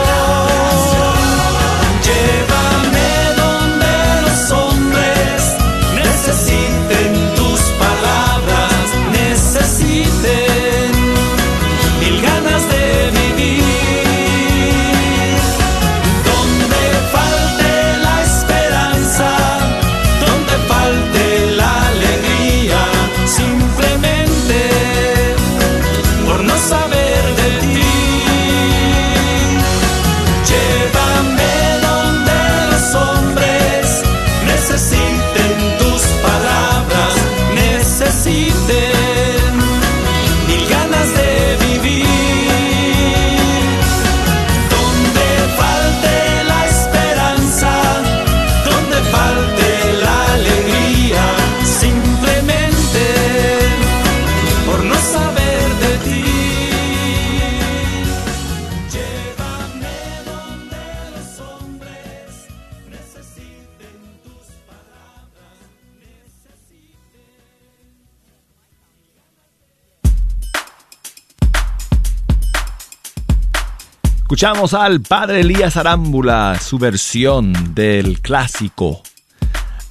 Escuchamos 74.36 74.74
al 74.74 75.00
padre 75.00 75.40
Elías 75.40 75.78
Arámbula, 75.78 76.60
su 76.60 76.76
versión 76.76 77.54
del 77.74 78.20
clásico 78.20 79.02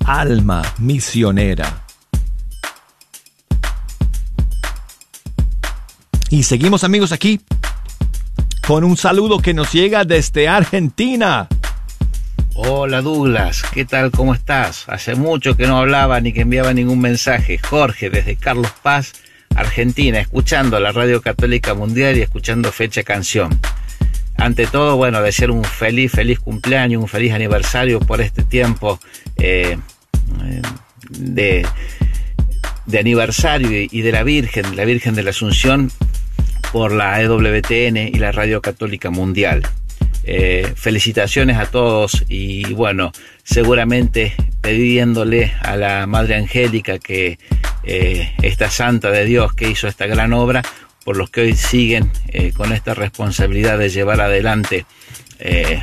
Alma 0.06 0.62
Misionera. 0.78 1.82
Y 6.30 6.44
seguimos 6.44 6.84
amigos 6.84 7.12
aquí 7.12 7.42
con 8.68 8.84
un 8.84 8.98
saludo 8.98 9.40
que 9.40 9.56
nos 9.56 9.74
llega 9.74 10.04
desde 10.04 10.48
Argentina. 10.48 11.48
Hola 12.54 13.02
Douglas, 13.02 13.64
¿qué 13.74 13.84
tal? 13.84 14.12
¿Cómo 14.12 14.36
estás? 14.36 14.88
Hace 14.88 15.16
mucho 15.16 15.58
que 15.58 15.66
no 15.66 15.80
hablaba 15.80 16.22
ni 16.22 16.34
que 16.34 16.42
enviaba 16.42 16.72
ningún 16.72 17.02
mensaje. 17.02 17.58
Jorge, 17.58 18.12
desde 18.12 18.36
Carlos 18.36 18.72
Paz, 18.84 19.14
Argentina, 19.56 20.20
escuchando 20.20 20.80
la 20.80 20.92
Radio 20.92 21.20
Católica 21.24 21.74
Mundial 21.74 22.16
y 22.16 22.22
escuchando 22.22 22.72
Fecha 22.72 23.02
Canción 23.02 23.60
ante 24.46 24.68
todo, 24.68 24.96
bueno, 24.96 25.22
desear 25.22 25.50
un 25.50 25.64
feliz, 25.64 26.12
feliz 26.12 26.40
cumpleaños, 26.40 27.02
un 27.02 27.08
feliz 27.08 27.34
aniversario 27.34 28.00
por 28.00 28.22
este 28.22 28.44
tiempo 28.44 29.00
eh, 29.38 29.78
de, 31.10 31.66
de, 32.86 33.00
aniversario 33.00 33.88
y 33.92 34.02
de 34.02 34.12
la 34.12 34.22
Virgen, 34.24 34.76
la 34.76 34.86
Virgen 34.86 35.16
de 35.16 35.24
la 35.24 35.32
Asunción, 35.32 35.92
por 36.72 36.92
la 36.92 37.22
EWTN 37.22 37.98
y 37.98 38.20
la 38.20 38.32
Radio 38.32 38.62
Católica 38.62 39.10
Mundial. 39.10 39.64
Eh, 40.24 40.74
felicitaciones 40.76 41.58
a 41.58 41.66
todos 41.66 42.24
y 42.28 42.72
bueno, 42.74 43.12
seguramente 43.44 44.34
pidiéndole 44.62 45.54
a 45.62 45.76
la 45.76 46.08
Madre 46.08 46.36
Angélica 46.36 47.00
que 47.00 47.38
eh, 47.84 48.32
esta 48.42 48.70
santa 48.70 49.12
de 49.12 49.26
Dios 49.26 49.54
que 49.54 49.70
hizo 49.70 49.88
esta 49.88 50.08
gran 50.08 50.34
obra, 50.34 50.64
por 51.06 51.18
los 51.18 51.30
que 51.30 51.42
hoy 51.42 51.56
siguen 51.56 52.12
eh, 52.30 52.52
con 52.52 52.74
esta 52.74 52.96
responsabilidad 52.96 53.78
de 53.78 53.90
llevar 53.90 54.20
adelante 54.22 54.88
eh, 55.38 55.82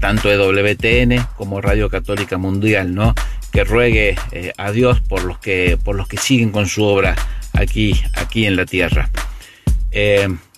tanto 0.00 0.30
EWTN 0.30 1.26
como 1.36 1.60
Radio 1.60 1.88
Católica 1.88 2.38
Mundial, 2.38 2.92
¿no? 2.92 3.14
Que 3.52 3.62
ruegue 3.62 4.16
eh, 4.32 4.52
a 4.58 4.72
Dios 4.72 5.00
por 5.00 5.22
los 5.22 5.38
que 5.38 5.78
por 5.82 5.94
los 5.94 6.08
que 6.08 6.16
siguen 6.16 6.50
con 6.50 6.66
su 6.66 6.82
obra 6.82 7.14
aquí 7.52 8.02
aquí 8.16 8.46
en 8.46 8.56
la 8.56 8.66
tierra. 8.66 9.08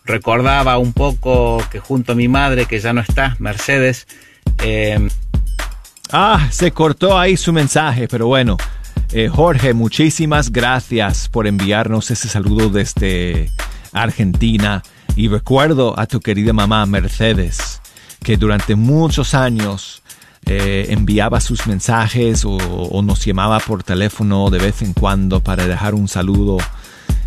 recordaba 0.07 0.79
un 0.79 0.95
poco 0.95 1.63
que 1.71 1.79
junto 1.79 2.13
a 2.13 2.15
mi 2.15 2.27
madre 2.27 2.65
que 2.65 2.81
ya 2.81 2.95
no 2.95 3.03
está, 3.03 3.37
Mercedes. 3.39 4.07
ah, 6.11 6.49
se 6.51 6.73
cortó 6.73 7.19
ahí 7.19 7.37
su 7.37 7.53
mensaje, 7.53 8.09
pero 8.09 8.27
bueno. 8.27 8.57
Jorge, 9.31 9.75
muchísimas 9.75 10.53
gracias 10.53 11.29
por 11.29 11.49
enviarnos 11.49 12.13
ese 12.13 12.29
saludo 12.29 12.71
desde 12.71 13.51
Argentina. 13.93 14.83
Y 15.17 15.29
recuerdo 15.29 15.99
a 15.99 16.07
tu 16.07 16.21
querida 16.21 16.53
mamá 16.53 16.87
Mercedes, 16.87 17.81
que 18.23 18.37
durante 18.37 18.77
muchos 18.77 19.35
años 19.35 20.03
eh, 20.47 20.87
enviaba 20.91 21.41
sus 21.41 21.67
mensajes 21.67 22.45
o, 22.45 23.03
nos 23.03 23.25
llamaba 23.25 23.61
por 23.61 23.83
teléfono 23.83 24.51
de 24.51 24.59
vez 24.59 24.83
en 24.83 24.93
cuando 24.93 25.41
para 25.43 25.67
dejar 25.67 25.95
un 25.95 26.09
saludo 26.09 26.59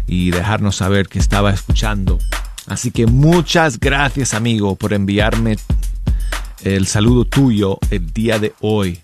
y 0.07 0.31
dejarnos 0.31 0.77
saber 0.77 1.07
que 1.07 1.19
estaba 1.19 1.51
escuchando. 1.51 2.19
Así 2.67 2.91
que 2.91 3.05
muchas 3.05 3.79
gracias 3.79 4.33
amigo 4.33 4.75
por 4.75 4.93
enviarme 4.93 5.57
el 6.63 6.87
saludo 6.87 7.25
tuyo 7.25 7.77
el 7.91 8.11
día 8.11 8.39
de 8.39 8.53
hoy. 8.61 8.99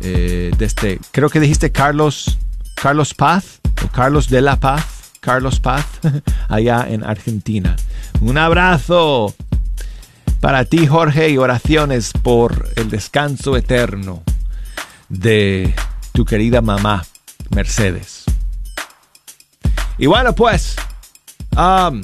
Eh, 0.00 0.52
desde, 0.56 1.00
creo 1.10 1.28
que 1.28 1.40
dijiste 1.40 1.72
Carlos, 1.72 2.38
Carlos 2.74 3.14
Paz 3.14 3.60
o 3.84 3.88
Carlos 3.88 4.28
de 4.28 4.42
la 4.42 4.56
Paz. 4.56 4.84
Carlos 5.20 5.60
Paz, 5.60 5.86
allá 6.48 6.86
en 6.88 7.04
Argentina. 7.04 7.76
Un 8.20 8.38
abrazo 8.38 9.34
para 10.40 10.64
ti, 10.64 10.86
Jorge, 10.86 11.30
y 11.30 11.38
oraciones 11.38 12.12
por 12.12 12.68
el 12.76 12.90
descanso 12.90 13.56
eterno 13.56 14.22
de 15.08 15.74
tu 16.12 16.24
querida 16.24 16.60
mamá, 16.60 17.04
Mercedes. 17.50 18.24
Y 19.98 20.06
bueno, 20.06 20.34
pues, 20.34 20.76
um, 21.56 22.02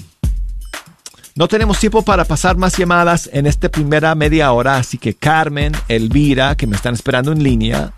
no 1.37 1.49
tenemos 1.49 1.79
tiempo 1.79 2.03
para 2.03 2.25
pasar 2.25 2.57
más 2.57 2.77
llamadas 2.77 3.31
en 3.33 3.47
esta 3.47 3.69
primera 3.69 4.15
media 4.15 4.53
hora, 4.53 4.77
así 4.77 4.99
que 4.99 5.15
Carmen, 5.15 5.73
Elvira, 5.89 6.57
que 6.57 6.67
me 6.67 6.77
están 6.77 6.95
esperando 6.95 7.33
en 7.33 7.43
línea, 7.43 7.93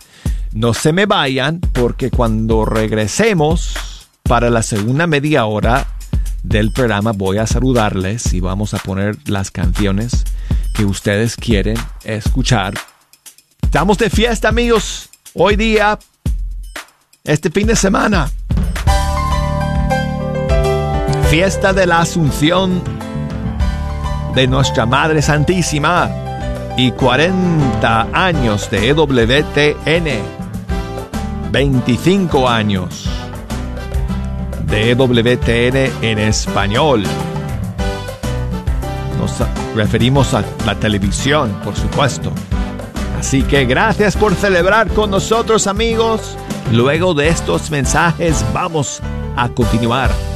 no 0.53 0.75
se 0.75 0.93
me 0.93 1.07
vayan 1.07 1.61
porque 1.61 2.11
cuando 2.11 2.65
regresemos 2.65 3.96
para 4.29 4.51
la 4.51 4.63
segunda 4.63 5.07
media 5.07 5.47
hora 5.47 5.87
del 6.43 6.73
programa 6.73 7.13
voy 7.13 7.39
a 7.39 7.47
saludarles 7.47 8.33
y 8.35 8.41
vamos 8.41 8.75
a 8.75 8.79
poner 8.79 9.17
las 9.27 9.51
canciones 9.51 10.25
que 10.75 10.85
ustedes 10.85 11.37
quieren 11.37 11.77
escuchar. 12.05 12.75
Estamos 13.63 13.99
de 13.99 14.11
fiesta 14.11 14.49
amigos, 14.49 15.11
hoy 15.35 15.57
día, 15.57 15.99
este 17.25 17.51
fin 17.51 17.67
de 17.67 17.77
semana. 17.77 18.31
Fiesta 21.31 21.73
de 21.73 21.87
la 21.87 22.01
Asunción 22.01 22.83
de 24.35 24.47
Nuestra 24.47 24.87
Madre 24.87 25.23
Santísima 25.23 26.11
y 26.77 26.91
40 26.93 28.09
años 28.13 28.71
de 28.71 28.89
EWTN. 28.89 30.37
25 31.53 32.49
años 32.49 33.16
de 34.67 35.93
en 36.03 36.19
español. 36.19 37.03
Nos 39.19 39.33
referimos 39.75 40.35
a 40.35 40.45
la 40.65 40.75
televisión, 40.75 41.53
por 41.65 41.75
supuesto. 41.75 42.33
Así 43.19 43.43
que 43.43 43.65
gracias 43.65 44.17
por 44.17 44.35
celebrar 44.35 44.89
con 44.89 45.11
nosotros 45.11 45.67
amigos. 45.67 46.37
Luego 46.73 47.15
de 47.15 47.29
estos 47.29 47.71
mensajes 47.71 48.45
vamos 48.53 49.01
a 49.37 49.49
continuar. 49.49 50.36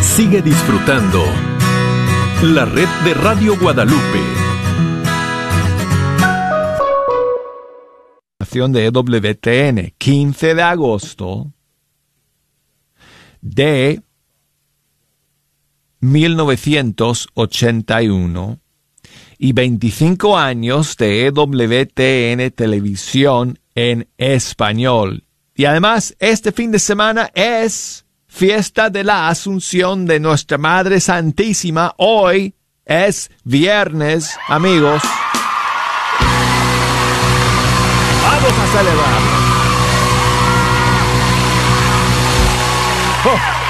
Sigue 0.00 0.42
disfrutando 0.42 1.24
la 2.42 2.64
red 2.64 2.88
de 3.04 3.14
Radio 3.14 3.56
Guadalupe. 3.58 4.49
De 8.40 8.86
EWTN, 8.86 9.92
15 9.98 10.54
de 10.54 10.62
agosto 10.62 11.52
de 13.42 14.00
1981 16.00 18.58
y 19.38 19.52
25 19.52 20.38
años 20.38 20.96
de 20.96 21.26
EWTN 21.26 22.50
Televisión 22.52 23.58
en 23.74 24.08
español. 24.16 25.24
Y 25.54 25.66
además, 25.66 26.16
este 26.18 26.52
fin 26.52 26.72
de 26.72 26.78
semana 26.78 27.30
es 27.34 28.06
fiesta 28.26 28.88
de 28.88 29.04
la 29.04 29.28
Asunción 29.28 30.06
de 30.06 30.18
Nuestra 30.18 30.56
Madre 30.56 31.00
Santísima. 31.00 31.92
Hoy 31.98 32.54
es 32.86 33.30
viernes, 33.44 34.34
amigos. 34.48 35.02
A 38.58 38.66
celebrar. 38.66 39.20
Oh. 43.26 43.60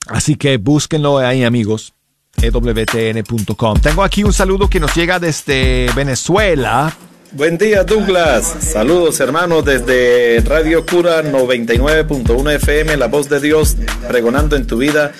Así 0.08 0.36
que 0.36 0.58
búsquenlo 0.58 1.18
ahí, 1.20 1.44
amigos, 1.44 1.93
ewtn.com. 2.42 3.80
Tengo 3.80 4.04
aquí 4.04 4.24
un 4.24 4.34
saludo 4.34 4.70
que 4.70 4.80
nos 4.80 4.94
llega 4.96 5.20
desde 5.20 5.90
Venezuela. 5.96 6.96
Buen 7.32 7.58
día, 7.58 7.84
Douglas. 7.84 8.56
Saludos, 8.60 9.20
hermanos, 9.20 9.66
desde 9.66 10.42
Radio 10.46 10.86
Cura 10.86 11.24
99.1 11.24 12.52
FM, 12.56 12.98
La 12.98 13.08
Voz 13.08 13.28
de 13.28 13.40
Dios, 13.40 13.76
pregonando 14.08 14.56
en 14.56 14.68
tu 14.68 14.78
vida 14.78 15.12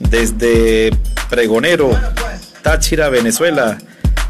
desde 0.00 0.90
Pregonero, 1.30 1.90
Táchira, 2.62 3.08
Venezuela. 3.10 3.78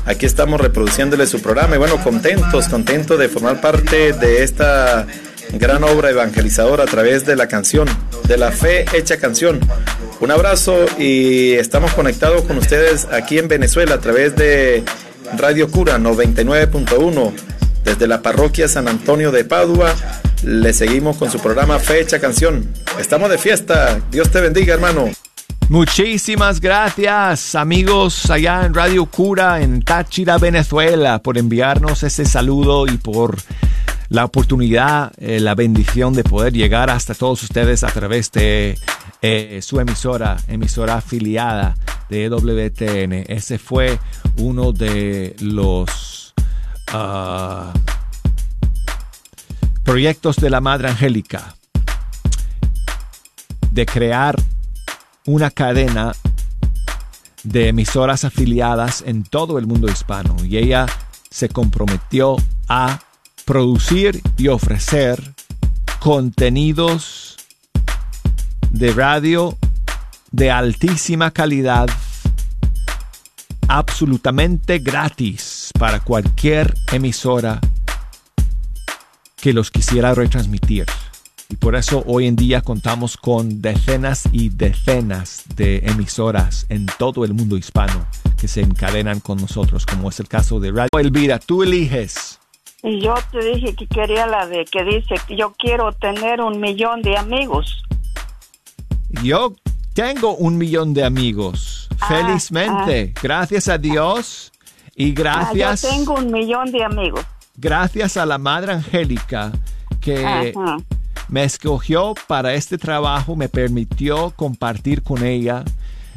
Aquí 0.05 0.27
estamos 0.27 0.61
reproduciéndole 0.61 1.27
su 1.27 1.41
programa 1.41 1.77
y 1.77 1.79
bueno, 1.79 2.03
contentos, 2.03 2.69
contentos 2.69 3.19
de 3.19 3.29
formar 3.29 3.61
parte 3.61 4.13
de 4.13 4.43
esta 4.43 5.07
gran 5.53 5.85
obra 5.85 6.11
evangelizadora 6.11 6.85
a 6.85 6.87
través 6.87 7.25
de 7.25 7.37
la 7.37 7.47
canción, 7.47 7.89
de 8.25 8.37
la 8.37 8.51
fe 8.53 8.85
hecha 8.95 9.17
canción. 9.19 9.61
Un 10.23 10.31
abrazo 10.31 10.87
y 11.01 11.51
estamos 11.55 11.95
conectados 11.95 12.43
con 12.43 12.57
ustedes 12.57 13.09
aquí 13.11 13.39
en 13.39 13.49
Venezuela 13.49 13.97
a 13.97 13.99
través 13.99 14.37
de 14.37 14.85
Radio 15.37 15.69
Cura 15.69 15.99
99.1 15.99 17.33
desde 17.83 18.07
la 18.07 18.23
parroquia 18.23 18.69
San 18.69 18.87
Antonio 18.87 19.33
de 19.33 19.45
Padua. 19.45 19.93
Le 20.45 20.73
seguimos 20.75 21.17
con 21.17 21.29
su 21.29 21.41
programa 21.41 21.81
Fe 21.81 22.03
hecha 22.03 22.21
canción. 22.21 22.73
Estamos 23.01 23.31
de 23.31 23.39
fiesta. 23.39 24.01
Dios 24.13 24.31
te 24.31 24.41
bendiga, 24.41 24.75
hermano. 24.75 25.11
Muchísimas 25.69 26.61
gracias 26.61 27.57
amigos 27.57 28.31
allá 28.31 28.65
en 28.65 28.75
Radio 28.75 29.07
Cura 29.07 29.61
en 29.61 29.83
Táchira, 29.83 30.39
Venezuela, 30.39 31.21
por 31.21 31.37
enviarnos 31.37 32.05
ese 32.05 32.27
saludo 32.27 32.87
y 32.87 32.97
por 32.97 33.39
la 34.13 34.27
oportunidad, 34.27 35.11
eh, 35.17 35.41
la 35.41 35.55
bendición 35.55 36.13
de 36.13 36.23
poder 36.23 36.53
llegar 36.53 36.91
hasta 36.91 37.15
todos 37.15 37.43
ustedes 37.45 37.83
a 37.83 37.87
través 37.87 38.31
de 38.31 38.79
eh, 39.23 39.61
su 39.63 39.81
emisora, 39.81 40.37
emisora 40.49 40.97
afiliada 40.97 41.75
de 42.11 42.29
WTN. 42.29 43.25
Ese 43.27 43.59
fue 43.59 43.99
uno 44.37 44.73
de 44.73 45.35
los 45.41 46.35
ah, 46.89 47.73
proyectos 49.83 50.37
de 50.37 50.51
la 50.51 50.61
Madre 50.61 50.91
Angélica 50.91 51.55
de 53.71 53.87
crear 53.87 54.37
una 55.25 55.51
cadena 55.51 56.13
de 57.45 57.69
emisoras 57.69 58.25
afiliadas 58.25 59.05
en 59.07 59.25
todo 59.25 59.59
el 59.59 59.67
mundo 59.67 59.91
hispano 59.91 60.37
y 60.45 60.59
ella 60.59 60.85
se 61.31 61.49
comprometió 61.49 62.37
a 62.69 63.01
producir 63.53 64.23
y 64.39 64.49
ofrecer 64.49 65.35
contenidos 66.01 67.37
de 68.71 68.93
radio 68.93 69.59
de 70.31 70.51
altísima 70.51 71.33
calidad 71.33 71.91
absolutamente 73.69 74.79
gratis 74.79 75.69
para 75.79 76.01
cualquier 76.01 76.73
emisora 76.93 77.61
que 79.37 79.53
los 79.53 79.71
quisiera 79.71 80.15
retransmitir. 80.15 80.87
Y 81.51 81.57
por 81.57 81.77
eso 81.77 82.03
hoy 82.07 82.29
en 82.29 82.37
día 82.37 82.63
contamos 82.63 83.19
con 83.19 83.61
decenas 83.61 84.23
y 84.33 84.49
decenas 84.49 85.45
de 85.57 85.83
emisoras 85.85 86.65
en 86.71 86.87
todo 86.99 87.27
el 87.27 87.35
mundo 87.35 87.59
hispano 87.59 88.07
que 88.41 88.49
se 88.49 88.63
encadenan 88.63 89.21
con 89.21 89.37
nosotros, 89.37 89.85
como 89.85 90.09
es 90.09 90.19
el 90.21 90.29
caso 90.29 90.59
de 90.59 90.71
Radio 90.71 90.89
Elvira. 90.99 91.39
Tú 91.39 91.63
eliges. 91.63 92.39
Y 92.83 93.01
yo 93.01 93.15
te 93.31 93.39
dije 93.45 93.75
que 93.77 93.87
quería 93.87 94.27
la 94.27 94.47
de 94.47 94.65
que 94.65 94.83
dice 94.83 95.15
que 95.27 95.37
yo 95.37 95.55
quiero 95.57 95.93
tener 95.93 96.41
un 96.41 96.61
millón 96.61 97.01
de 97.03 97.17
amigos. 97.17 97.83
Yo 99.23 99.55
tengo 99.95 100.35
un 100.35 100.59
millón 100.59 100.93
de 100.95 101.05
amigos, 101.05 101.89
ah, 102.01 102.09
felizmente, 102.09 103.13
ah. 103.15 103.21
gracias 103.23 103.69
a 103.69 103.79
Dios 103.79 104.53
y 104.97 105.13
gracias. 105.13 105.85
Ah, 105.85 105.89
yo 105.89 105.97
tengo 105.97 106.15
un 106.15 106.33
millón 106.33 106.73
de 106.73 106.83
amigos. 106.83 107.25
Gracias 107.57 108.17
a 108.17 108.27
la 108.27 108.39
Madre 108.39 108.73
Angélica 108.73 109.53
que 110.01 110.53
me 111.29 111.45
escogió 111.45 112.15
para 112.27 112.55
este 112.55 112.79
trabajo, 112.79 113.37
me 113.37 113.49
permitió 113.49 114.31
compartir 114.35 115.03
con 115.03 115.25
ella 115.25 115.65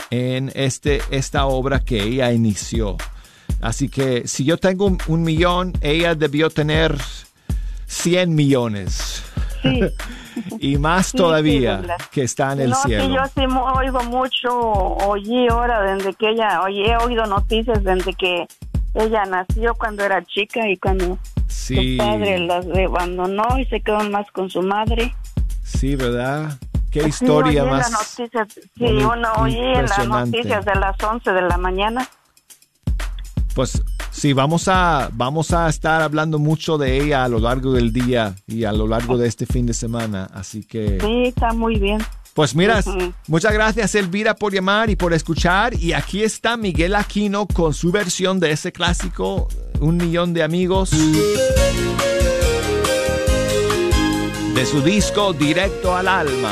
en 0.09 0.51
este, 0.55 1.01
esta 1.11 1.45
obra 1.45 1.79
que 1.79 2.01
ella 2.01 2.31
inició. 2.31 2.97
Así 3.61 3.89
que 3.89 4.27
si 4.27 4.45
yo 4.45 4.57
tengo 4.57 4.95
un, 5.07 5.23
millón, 5.23 5.73
ella 5.81 6.15
debió 6.15 6.49
tener 6.49 6.97
100 7.87 8.35
millones. 8.35 9.23
Sí. 9.61 9.81
y 10.59 10.77
más 10.77 11.11
todavía 11.11 11.81
que 12.11 12.23
está 12.23 12.53
en 12.53 12.61
el 12.61 12.69
no, 12.71 12.75
cielo. 12.75 13.15
yo 13.15 13.21
sí 13.33 13.45
oigo 13.75 14.03
mucho, 14.03 14.51
oí 14.59 15.47
ahora 15.47 15.81
desde 15.95 16.13
que 16.13 16.29
ella, 16.29 16.61
oí, 16.61 16.83
he 16.83 16.97
oído 16.97 17.25
noticias 17.25 17.83
desde 17.83 18.13
que 18.13 18.45
ella 18.93 19.25
nació 19.25 19.73
cuando 19.75 20.03
era 20.03 20.23
chica 20.25 20.69
y 20.69 20.77
cuando 20.77 21.17
su 21.47 21.97
padre 21.97 22.39
las 22.39 22.65
abandonó 22.65 23.57
y 23.57 23.65
se 23.65 23.81
quedó 23.81 23.99
más 24.09 24.29
con 24.31 24.49
su 24.49 24.61
madre. 24.61 25.13
Sí, 25.63 25.95
¿verdad? 25.95 26.57
qué 27.01 27.07
historia 27.07 27.65
más. 27.65 27.91
noticias, 27.91 28.47
sí, 28.53 28.85
uno 28.85 29.31
oí 29.37 29.57
en 29.57 29.85
las 29.85 30.07
noticias 30.07 30.65
de 30.65 30.75
las 30.75 31.01
11 31.01 31.31
de 31.31 31.41
la 31.41 31.57
mañana. 31.57 32.07
Pues 33.55 33.81
sí, 34.11 34.33
vamos 34.33 34.67
a, 34.67 35.09
vamos 35.13 35.51
a 35.53 35.69
estar 35.69 36.01
hablando 36.01 36.37
mucho 36.39 36.77
de 36.77 37.01
ella 37.01 37.23
a 37.23 37.29
lo 37.29 37.39
largo 37.39 37.71
del 37.71 37.93
día 37.93 38.35
y 38.45 38.65
a 38.65 38.73
lo 38.73 38.85
largo 38.85 39.17
de 39.17 39.27
este 39.29 39.45
fin 39.45 39.65
de 39.65 39.73
semana. 39.73 40.29
Así 40.33 40.63
que, 40.65 40.99
Sí, 40.99 41.23
está 41.27 41.53
muy 41.53 41.79
bien. 41.79 41.99
pues 42.33 42.53
mira, 42.53 42.83
muchas 43.27 43.53
gracias 43.53 43.95
Elvira 43.95 44.35
por 44.35 44.53
llamar 44.53 44.89
y 44.89 44.97
por 44.97 45.13
escuchar. 45.13 45.73
Y 45.73 45.93
aquí 45.93 46.21
está 46.21 46.57
Miguel 46.57 46.95
Aquino 46.95 47.47
con 47.47 47.73
su 47.73 47.93
versión 47.93 48.41
de 48.41 48.51
ese 48.51 48.73
clásico, 48.73 49.47
Un 49.79 49.95
Millón 49.97 50.33
de 50.33 50.43
Amigos. 50.43 50.91
De 54.53 54.65
su 54.65 54.81
disco 54.81 55.31
Directo 55.31 55.95
al 55.95 56.09
Alma. 56.09 56.51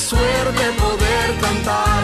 suerte 0.00 0.62
poder 0.78 1.40
cantar. 1.40 2.02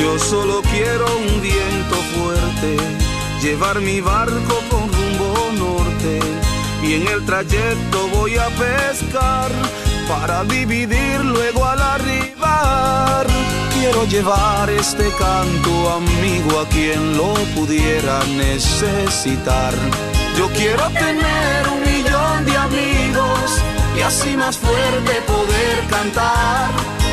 Yo 0.00 0.18
solo 0.18 0.62
quiero 0.62 1.04
un 1.18 1.42
viento 1.42 1.96
fuerte, 2.14 2.76
llevar 3.42 3.80
mi 3.80 4.00
barco 4.00 4.62
con 4.70 4.90
rumbo 4.92 5.52
norte 5.58 6.20
y 6.82 6.94
en 6.94 7.08
el 7.08 7.24
trayecto 7.26 8.08
voy 8.14 8.36
a 8.38 8.48
pescar 8.48 9.85
para 10.08 10.44
dividir 10.44 11.24
luego 11.24 11.64
al 11.64 11.80
arribar. 11.80 13.26
Quiero 13.74 14.04
llevar 14.06 14.70
este 14.70 15.10
canto 15.18 15.92
amigo 15.92 16.60
a 16.60 16.68
quien 16.68 17.16
lo 17.16 17.34
pudiera 17.54 18.24
necesitar. 18.24 19.72
Yo 20.38 20.48
quiero 20.50 20.88
tener 20.90 21.68
un 21.72 21.80
millón 21.82 22.44
de 22.44 22.56
amigos 22.56 23.62
y 23.96 24.00
así 24.02 24.36
más 24.36 24.56
fuerte 24.56 25.12
poder 25.26 25.86
cantar. 25.88 26.70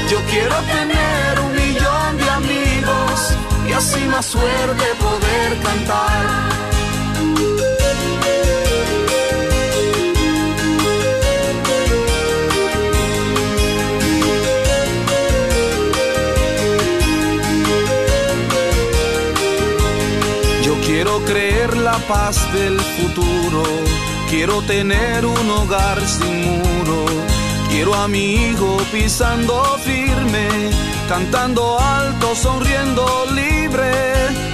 Yo 0.10 0.20
quiero 0.30 0.56
tener 0.78 1.39
un 1.46 1.52
millón 1.56 2.18
de 2.18 2.30
amigos 2.30 3.38
y 3.68 3.74
así 3.74 4.02
más 4.06 4.26
suerte 4.26 4.86
poder 5.00 5.62
cantar. 5.64 6.72
Quiero 21.04 21.26
creer 21.26 21.76
la 21.76 21.97
paz 22.08 22.38
del 22.54 22.80
futuro, 22.80 23.62
quiero 24.30 24.62
tener 24.62 25.26
un 25.26 25.49
hogar 25.51 25.99
sin 25.99 26.60
muro, 26.60 27.06
quiero 27.70 27.93
a 27.93 28.08
pisando 28.89 29.78
firme, 29.84 30.47
cantando 31.10 31.78
alto, 31.78 32.34
sonriendo 32.36 33.26
libre. 33.36 33.91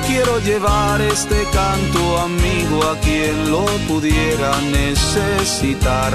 Quiero 0.08 0.40
llevar 0.40 1.00
este 1.02 1.44
canto 1.54 2.20
amigo 2.20 2.84
a 2.84 3.00
quien 3.00 3.52
lo 3.52 3.66
pudiera 3.88 4.60
necesitar. 4.72 6.14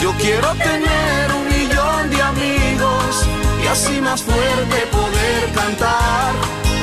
Yo 0.00 0.12
quiero 0.20 0.54
tener 0.54 1.32
un 1.40 1.48
millón 1.48 2.08
de 2.08 2.22
amigos 2.22 3.26
y 3.64 3.66
así 3.66 4.00
más 4.00 4.22
fuerte 4.22 4.86
poder 4.92 5.50
cantar. 5.52 6.34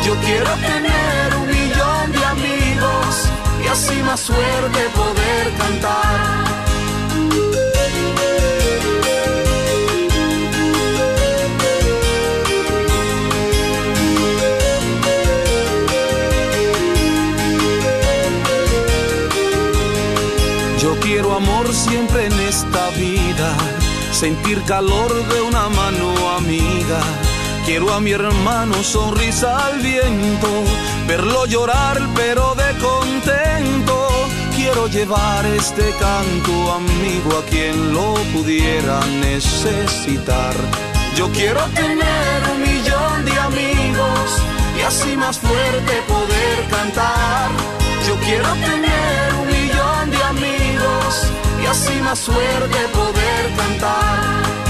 Yo 0.03 0.15
quiero 0.15 0.51
tener 0.55 1.28
y 3.63 3.67
así 3.67 4.01
más 4.03 4.19
suerte 4.19 4.79
poder 4.95 5.53
cantar. 5.57 6.49
Yo 20.81 20.97
quiero 21.01 21.35
amor 21.35 21.73
siempre 21.73 22.27
en 22.27 22.33
esta 22.39 22.89
vida, 22.91 23.53
sentir 24.11 24.61
calor 24.63 25.11
de 25.27 25.41
una 25.41 25.67
mano 25.67 26.29
amiga. 26.37 27.01
Quiero 27.65 27.93
a 27.93 27.99
mi 27.99 28.11
hermano 28.11 28.81
sonrisa 28.81 29.67
al 29.67 29.79
viento, 29.79 30.47
verlo 31.07 31.45
llorar 31.45 31.99
pero 32.15 32.55
de 32.55 32.69
Quiero 34.71 34.87
llevar 34.87 35.45
este 35.47 35.89
canto 35.99 36.73
amigo 36.73 37.37
a 37.39 37.43
quien 37.49 37.93
lo 37.93 38.13
pudiera 38.33 38.99
necesitar. 39.19 40.53
Yo 41.15 41.27
quiero 41.31 41.61
tener 41.73 42.37
un 42.53 42.61
millón 42.61 43.25
de 43.25 43.39
amigos 43.39 44.27
y 44.77 44.81
así 44.81 45.17
más 45.17 45.39
fuerte 45.39 46.03
poder 46.07 46.67
cantar. 46.69 47.49
Yo 48.07 48.15
quiero 48.25 48.53
tener 48.53 49.33
un 49.41 49.47
millón 49.47 50.11
de 50.11 50.23
amigos 50.23 51.27
y 51.63 51.65
así 51.65 51.99
más 52.01 52.19
suerte 52.19 52.77
poder 52.93 53.55
cantar. 53.57 54.68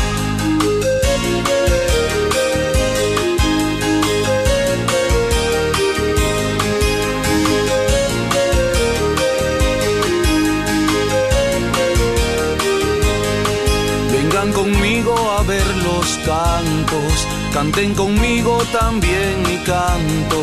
A 15.37 15.43
ver 15.43 15.67
los 15.77 16.07
cantos, 16.25 17.27
canten 17.53 17.93
conmigo 17.93 18.57
también 18.71 19.41
mi 19.43 19.57
canto, 19.57 20.41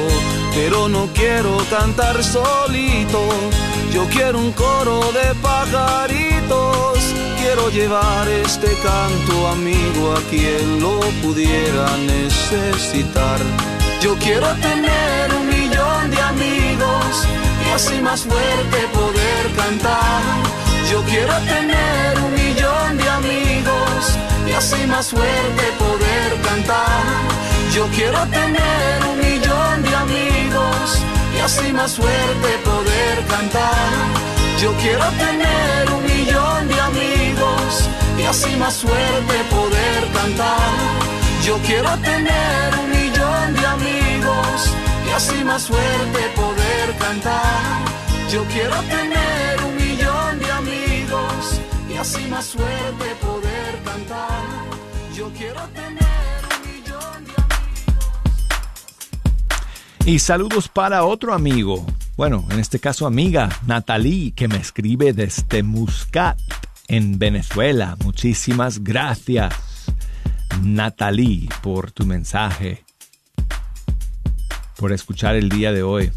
pero 0.55 0.89
no 0.89 1.09
quiero 1.15 1.57
cantar 1.71 2.23
solito, 2.23 3.21
yo 3.93 4.05
quiero 4.11 4.39
un 4.39 4.53
coro 4.53 5.01
de 5.13 5.35
pajaritos, 5.41 6.99
quiero 7.41 7.71
llevar 7.71 8.29
este 8.29 8.69
canto 8.83 9.49
amigo 9.49 10.15
a 10.15 10.21
quien 10.31 10.81
lo 10.81 11.01
pudiera 11.23 11.87
necesitar. 12.15 13.39
Yo 14.01 14.15
quiero 14.17 14.49
tener 14.57 15.35
un 15.39 15.49
millón 15.49 16.11
de 16.11 16.21
amigos 16.21 17.27
y 17.67 17.73
así 17.75 18.01
más 18.01 18.23
fuerte 18.23 18.79
poder 18.93 19.43
cantar. 19.57 20.23
Yo 20.91 21.03
quiero 21.03 21.35
tener 21.55 22.19
un 22.25 22.36
así 24.57 24.87
más 24.87 25.11
fuerte 25.11 25.65
poder 25.79 26.41
cantar. 26.43 27.05
Yo 27.75 27.87
quiero 27.95 28.21
tener 28.29 29.05
un 29.11 29.19
millón 29.19 29.83
de 29.83 29.95
amigos 29.95 31.03
y 31.37 31.41
así 31.41 31.73
más 31.73 31.93
suerte 31.93 32.49
poder 32.65 33.17
cantar. 33.29 33.93
Yo 34.61 34.73
quiero 34.81 35.05
tener 35.25 35.91
un 35.97 36.03
millón 36.05 36.69
de 36.69 36.81
amigos 36.81 37.89
y 38.19 38.23
así 38.23 38.57
más 38.57 38.75
suerte 38.75 39.35
poder 39.51 40.01
cantar. 40.15 40.73
Yo 41.45 41.59
quiero 41.59 41.91
tener 41.99 42.75
un 42.83 42.91
millón 42.91 43.55
de 43.55 43.67
amigos 43.67 44.73
y 45.07 45.11
así 45.13 45.45
más 45.45 45.63
suerte 45.63 46.21
poder 46.35 46.97
cantar. 46.99 47.85
Yo 48.33 48.43
quiero 48.45 48.77
tener 48.95 49.63
un 49.69 49.77
millón 49.77 50.39
de 50.39 50.51
amigos 50.51 51.61
y 51.91 51.97
así 51.99 52.27
más 52.29 52.47
suerte 52.47 53.07
poder 53.21 53.26
Y 60.07 60.21
saludos 60.21 60.69
para 60.69 61.05
otro 61.05 61.35
amigo 61.35 61.85
bueno, 62.17 62.47
en 62.51 62.61
este 62.61 62.81
caso 62.81 63.07
amiga, 63.07 63.51
Natalie, 63.67 64.33
que 64.33 64.49
me 64.49 64.57
escribe 64.57 65.13
desde 65.13 65.63
Muscat, 65.63 66.39
en 66.89 67.19
Venezuela. 67.19 67.95
Muchísimas 68.03 68.83
gracias, 68.83 69.55
Natalie, 70.63 71.51
por 71.63 71.91
tu 71.91 72.07
mensaje, 72.07 72.87
por 74.79 74.93
escuchar 74.93 75.37
el 75.37 75.51
día 75.51 75.73
de 75.73 75.83
hoy. 75.83 76.11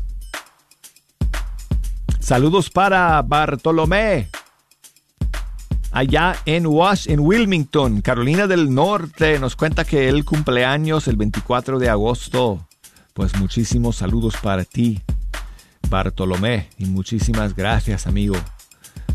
Saludos 2.21 2.69
para 2.69 3.21
Bartolomé, 3.21 4.29
allá 5.91 6.37
en 6.45 6.65
Wash, 6.65 7.09
en 7.09 7.19
Wilmington, 7.19 7.99
Carolina 7.99 8.47
del 8.47 8.73
Norte. 8.73 9.37
Nos 9.37 9.57
cuenta 9.57 9.83
que 9.83 10.07
él 10.07 10.23
cumpleaños 10.23 11.09
el 11.09 11.17
24 11.17 11.77
de 11.77 11.89
agosto. 11.89 12.68
Pues 13.13 13.35
muchísimos 13.37 13.97
saludos 13.97 14.35
para 14.41 14.63
ti, 14.63 15.01
Bartolomé, 15.89 16.69
y 16.77 16.85
muchísimas 16.85 17.55
gracias, 17.55 18.07
amigo, 18.07 18.35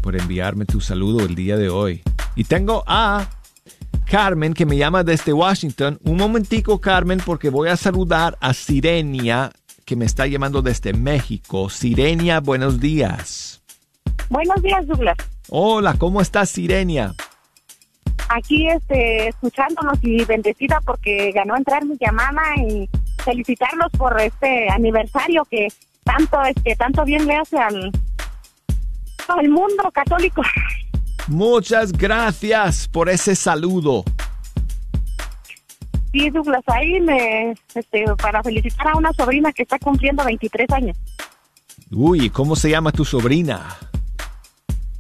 por 0.01 0.17
enviarme 0.17 0.67
tu 0.67 0.81
saludo 0.81 1.25
el 1.25 1.35
día 1.35 1.57
de 1.57 1.69
hoy. 1.69 2.03
Y 2.37 2.45
tengo 2.45 2.85
a 2.87 3.27
Carmen 4.05 4.55
que 4.55 4.67
me 4.67 4.77
llama 4.77 5.05
desde 5.05 5.33
Washington. 5.33 5.99
Un 6.05 6.17
momentico, 6.17 6.81
Carmen, 6.81 7.21
porque 7.25 7.51
voy 7.51 7.69
a 7.69 7.77
saludar 7.77 8.37
a 8.41 8.53
Sirenia 8.53 9.51
que 9.85 9.97
me 9.97 10.05
está 10.05 10.27
llamando 10.27 10.63
desde 10.63 10.93
México. 10.93 11.69
Sirenia, 11.71 12.41
buenos 12.41 12.81
días. 12.81 13.63
Buenos 14.29 14.61
días, 14.63 14.87
Douglas. 14.87 15.17
Hola, 15.49 15.95
¿cómo 15.99 16.21
estás, 16.21 16.51
Sirenia? 16.51 17.15
Aquí 18.29 18.67
este, 18.69 19.29
escuchándonos 19.29 19.99
y 20.03 20.25
bendecida 20.25 20.81
porque 20.85 21.31
ganó 21.33 21.57
entrar 21.57 21.85
mi 21.85 21.97
llamada 22.01 22.43
y 22.57 22.89
felicitarlos 23.25 23.91
por 23.97 24.21
este 24.21 24.69
aniversario 24.71 25.45
que 25.51 25.69
tanto 26.05 26.41
este 26.43 26.77
tanto 26.77 27.05
bien 27.05 27.27
le 27.27 27.37
hace 27.37 27.59
al, 27.59 27.91
al 29.29 29.49
mundo 29.49 29.91
católico. 29.93 30.43
Muchas 31.29 31.93
gracias 31.93 32.87
por 32.89 33.09
ese 33.09 33.35
saludo. 33.35 34.05
Sí, 36.13 36.31
Douglas, 36.31 36.63
ahí 36.67 37.01
me, 37.01 37.55
este, 37.75 38.05
para 38.23 38.43
felicitar 38.43 38.89
a 38.89 38.97
una 38.97 39.13
sobrina 39.15 39.53
que 39.53 39.63
está 39.63 39.79
cumpliendo 39.81 40.25
23 40.25 40.71
años. 40.71 40.97
Uy, 41.91 42.31
¿cómo 42.31 42.55
se 42.55 42.71
llama 42.71 42.93
tu 42.93 43.05
sobrina? 43.05 43.77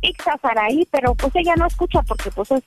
Ixa 0.00 0.36
Saraí, 0.42 0.88
pero 0.90 1.14
pues 1.14 1.34
ella 1.36 1.54
no 1.56 1.66
escucha 1.66 2.02
porque 2.02 2.30
pues 2.30 2.50
es, 2.50 2.64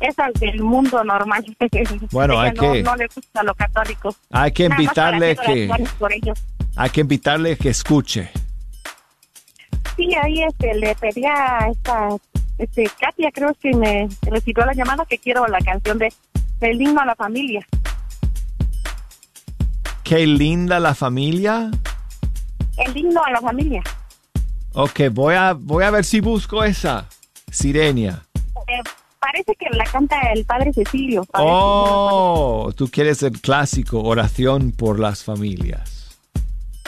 es 0.00 0.16
del 0.40 0.62
mundo 0.62 1.04
normal. 1.04 1.44
Bueno, 2.10 2.40
hay 2.40 2.52
no, 2.52 2.72
que... 2.72 2.82
No 2.82 2.96
le 2.96 3.06
gusta 3.14 3.42
lo 3.42 3.54
católico. 3.54 4.14
Hay 4.30 4.52
que 4.52 4.64
invitarle 4.64 5.36
que... 5.36 5.70
Hay 6.76 6.90
que 6.90 7.00
invitarle 7.00 7.56
que 7.56 7.68
escuche. 7.68 8.30
Sí, 9.96 10.14
ahí 10.22 10.42
este, 10.42 10.74
le 10.74 10.94
pedí 10.94 11.24
a 11.26 11.68
esta, 11.70 12.08
este, 12.58 12.88
Katia, 12.98 13.30
creo 13.32 13.54
que 13.60 13.74
me 13.74 14.08
recibió 14.22 14.64
la 14.64 14.72
llamada 14.72 15.04
que 15.04 15.18
quiero 15.18 15.46
la 15.46 15.58
canción 15.58 15.98
de 15.98 16.12
El 16.60 16.80
himno 16.80 17.00
a 17.00 17.06
la 17.06 17.14
familia. 17.14 17.66
Qué 20.04 20.26
linda 20.26 20.80
la 20.80 20.94
familia. 20.94 21.70
El 22.76 22.96
himno 22.96 23.22
a 23.24 23.30
la 23.30 23.40
familia. 23.40 23.82
Ok, 24.72 25.00
voy 25.12 25.34
a, 25.34 25.52
voy 25.52 25.84
a 25.84 25.90
ver 25.90 26.04
si 26.04 26.20
busco 26.20 26.64
esa. 26.64 27.06
Sirenia. 27.50 28.22
Eh, 28.68 28.82
parece 29.20 29.54
que 29.54 29.66
la 29.76 29.84
canta 29.84 30.16
el 30.34 30.44
padre 30.44 30.72
Cecilio. 30.72 31.24
Oh, 31.34 32.72
tú 32.74 32.88
quieres 32.88 33.22
el 33.22 33.40
clásico, 33.40 34.02
oración 34.02 34.72
por 34.72 34.98
las 34.98 35.22
familias. 35.22 36.18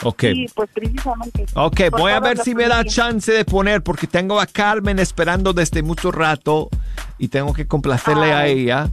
Ok. 0.03 0.23
Sí, 0.33 0.47
pues 0.55 0.69
precisamente. 0.75 1.47
Ok, 1.55 1.91
Por 1.91 2.01
voy 2.01 2.13
a 2.13 2.21
ver 2.21 2.39
si 2.39 2.55
me 2.55 2.67
da 2.67 2.85
chance 2.85 3.31
de 3.31 3.45
poner, 3.45 3.83
porque 3.83 4.07
tengo 4.07 4.41
a 4.41 4.47
Carmen 4.47 4.99
esperando 4.99 5.53
desde 5.53 5.83
mucho 5.83 6.11
rato 6.11 6.69
y 7.19 7.29
tengo 7.29 7.53
que 7.53 7.67
complacerle 7.69 8.33
a 8.33 8.39
Ay. 8.41 8.63
ella. 8.63 8.91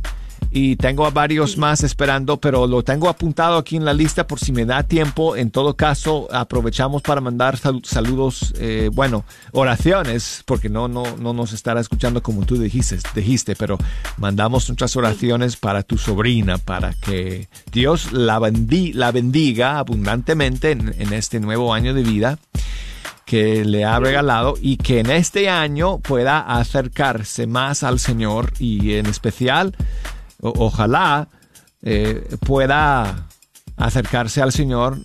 Y 0.52 0.78
tengo 0.78 1.06
a 1.06 1.12
varios 1.12 1.58
más 1.58 1.84
esperando, 1.84 2.38
pero 2.38 2.66
lo 2.66 2.82
tengo 2.84 3.08
apuntado 3.08 3.58
aquí 3.58 3.76
en 3.76 3.86
la 3.86 3.94
lista 3.94 4.26
por 4.26 4.40
si 4.40 4.52
me 4.52 4.66
da 4.66 4.82
tiempo. 4.82 5.36
En 5.36 5.52
todo 5.52 5.76
caso, 5.76 6.28
aprovechamos 6.32 7.04
para 7.04 7.22
mandar 7.22 7.58
sal- 7.58 7.82
saludos, 7.86 8.56
eh, 8.58 8.90
bueno, 8.92 9.26
oraciones, 9.52 10.42
porque 10.46 10.68
no, 10.68 10.88
no, 10.88 11.04
no 11.18 11.34
nos 11.34 11.54
estará 11.54 11.80
escuchando 11.80 12.24
como 12.24 12.48
tú 12.48 12.58
dijiste, 12.58 12.98
dijiste, 13.14 13.56
pero 13.56 13.78
mandamos 14.18 14.68
nuestras 14.68 14.96
oraciones 14.96 15.56
para 15.56 15.84
tu 15.84 16.00
sobrina, 16.00 16.58
para 16.58 16.94
que 16.96 17.48
Dios 17.72 18.12
la, 18.12 18.40
bendi- 18.40 18.94
la 18.96 19.12
bendiga 19.12 19.78
abundantemente 19.78 20.72
en, 20.72 20.96
en 20.98 21.14
este 21.14 21.40
nuevo 21.40 21.76
año 21.76 21.94
de 21.94 22.02
vida 22.02 22.40
que 23.26 23.64
le 23.64 23.86
ha 23.86 24.00
regalado 24.00 24.56
y 24.60 24.78
que 24.78 25.00
en 25.02 25.12
este 25.12 25.48
año 25.50 26.00
pueda 26.00 26.40
acercarse 26.40 27.46
más 27.46 27.84
al 27.84 28.00
Señor 28.00 28.52
y 28.58 28.94
en 28.94 29.06
especial 29.06 29.76
o- 30.42 30.54
ojalá 30.66 31.28
eh, 31.82 32.28
pueda 32.46 33.28
acercarse 33.78 34.42
al 34.42 34.52
Señor 34.52 35.00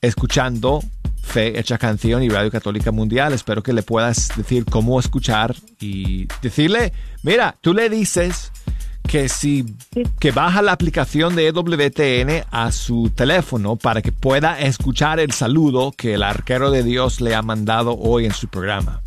escuchando 0.00 0.80
Fe 1.22 1.58
Hecha 1.58 1.78
Canción 1.78 2.22
y 2.22 2.28
Radio 2.28 2.50
Católica 2.50 2.92
Mundial. 2.92 3.32
Espero 3.32 3.62
que 3.62 3.72
le 3.72 3.82
puedas 3.82 4.28
decir 4.36 4.64
cómo 4.66 5.00
escuchar 5.00 5.54
y 5.80 6.26
decirle, 6.42 6.92
mira, 7.22 7.56
tú 7.60 7.72
le 7.72 7.88
dices 7.88 8.52
que 9.08 9.28
si 9.28 9.64
que 10.18 10.30
baja 10.30 10.62
la 10.62 10.72
aplicación 10.72 11.34
de 11.36 11.48
EWTN 11.48 12.46
a 12.50 12.72
su 12.72 13.10
teléfono 13.14 13.76
para 13.76 14.00
que 14.02 14.12
pueda 14.12 14.58
escuchar 14.60 15.20
el 15.20 15.32
saludo 15.32 15.92
que 15.92 16.14
el 16.14 16.22
arquero 16.22 16.70
de 16.70 16.82
Dios 16.82 17.20
le 17.20 17.34
ha 17.34 17.42
mandado 17.42 17.96
hoy 17.98 18.24
en 18.26 18.32
su 18.32 18.48
programa. 18.48 19.00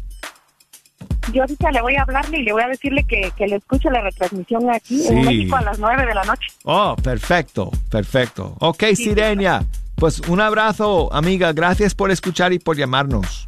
Yo 1.33 1.41
ahorita 1.43 1.71
le 1.71 1.81
voy 1.81 1.95
a 1.95 2.03
hablarle 2.03 2.39
y 2.39 2.43
le 2.43 2.53
voy 2.53 2.63
a 2.63 2.67
decirle 2.67 3.03
que, 3.03 3.31
que 3.35 3.47
le 3.47 3.57
escuche 3.57 3.89
la 3.89 4.01
retransmisión 4.01 4.69
aquí 4.69 4.97
Sí. 5.01 5.07
en 5.09 5.25
México 5.25 5.55
a 5.57 5.61
las 5.61 5.77
9 5.79 6.05
de 6.05 6.13
la 6.15 6.23
noche. 6.23 6.47
Oh, 6.63 6.95
perfecto, 7.01 7.69
perfecto. 7.89 8.55
Ok, 8.59 8.83
Sirenia, 8.95 9.65
pues 9.95 10.19
un 10.21 10.39
abrazo, 10.41 11.11
amiga. 11.13 11.51
Gracias 11.53 11.93
por 11.95 12.11
escuchar 12.11 12.53
y 12.53 12.59
por 12.59 12.77
llamarnos. 12.77 13.45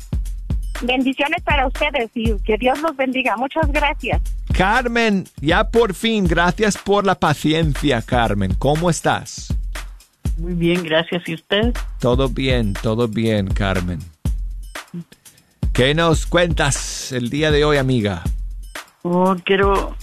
Bendiciones 0.81 1.41
para 1.43 1.67
ustedes 1.67 2.09
y 2.15 2.33
que 2.39 2.57
Dios 2.57 2.81
los 2.81 2.95
bendiga. 2.95 3.35
Muchas 3.37 3.69
gracias. 3.71 4.21
Carmen, 4.53 5.25
ya 5.41 5.69
por 5.69 5.93
fin, 5.93 6.25
gracias 6.27 6.77
por 6.77 7.05
la 7.05 7.15
paciencia, 7.15 8.01
Carmen. 8.01 8.53
¿Cómo 8.57 8.89
estás? 8.89 9.53
Muy 10.37 10.53
bien, 10.53 10.83
gracias. 10.83 11.21
¿Y 11.27 11.33
usted? 11.35 11.73
Todo 11.99 12.29
bien, 12.29 12.73
todo 12.81 13.07
bien, 13.09 13.47
Carmen. 13.49 13.99
¿Qué 15.79 15.95
nos 15.95 16.25
cuentas 16.25 17.13
el 17.13 17.29
día 17.29 17.51
de 17.51 17.63
hoy, 17.63 17.77
amiga? 17.77 18.21
Oh, 19.03 19.33
quiero 19.45 19.95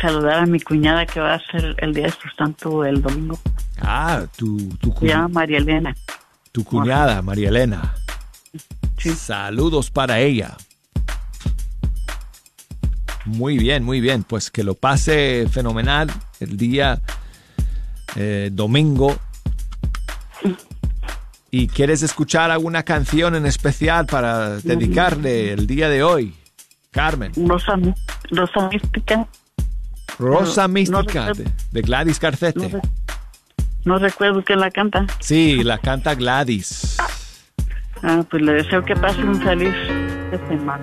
saludar 0.00 0.38
a 0.38 0.46
mi 0.46 0.58
cuñada 0.58 1.04
que 1.04 1.20
va 1.20 1.34
a 1.34 1.50
ser 1.50 1.76
el 1.80 1.92
día 1.92 2.04
de 2.04 2.12
su 2.12 2.30
santo 2.34 2.82
el 2.86 3.02
domingo. 3.02 3.38
Ah, 3.82 4.24
tu, 4.34 4.70
llama 5.02 5.28
María 5.28 5.58
Elena. 5.58 5.94
tu 6.50 6.64
cuñada, 6.64 7.20
María 7.20 7.50
Elena. 7.50 7.94
Saludos 8.96 9.90
para 9.90 10.18
ella. 10.18 10.56
Muy 13.26 13.58
bien, 13.58 13.84
muy 13.84 14.00
bien. 14.00 14.24
Pues 14.24 14.50
que 14.50 14.64
lo 14.64 14.72
pase 14.76 15.46
fenomenal 15.50 16.10
el 16.40 16.56
día 16.56 17.02
eh, 18.16 18.48
domingo. 18.50 19.14
¿Y 21.54 21.66
quieres 21.68 22.02
escuchar 22.02 22.50
alguna 22.50 22.82
canción 22.82 23.34
en 23.34 23.44
especial 23.44 24.06
para 24.06 24.56
dedicarle 24.56 25.52
el 25.52 25.66
día 25.66 25.90
de 25.90 26.02
hoy? 26.02 26.34
Carmen. 26.90 27.30
Rosa, 27.46 27.74
Rosa 28.30 28.68
Mística. 28.70 29.28
Rosa 30.18 30.62
No, 30.62 30.68
no 30.68 30.72
Mística 30.72 31.32
de, 31.34 31.44
de 31.70 31.82
Gladys 31.82 32.18
Carcete. 32.18 32.58
No, 32.58 32.68
re- 32.68 32.80
no 33.84 33.98
recuerdo 33.98 34.42
quién 34.42 34.60
la 34.60 34.70
canta. 34.70 35.06
Sí, 35.20 35.62
la 35.62 35.76
canta 35.76 36.14
Gladys. 36.14 36.96
Ah, 38.02 38.24
pues 38.30 38.42
le 38.42 38.52
deseo 38.54 38.82
que 38.82 38.96
pase 38.96 39.20
un 39.22 39.38
feliz 39.42 39.74
semana. 40.48 40.82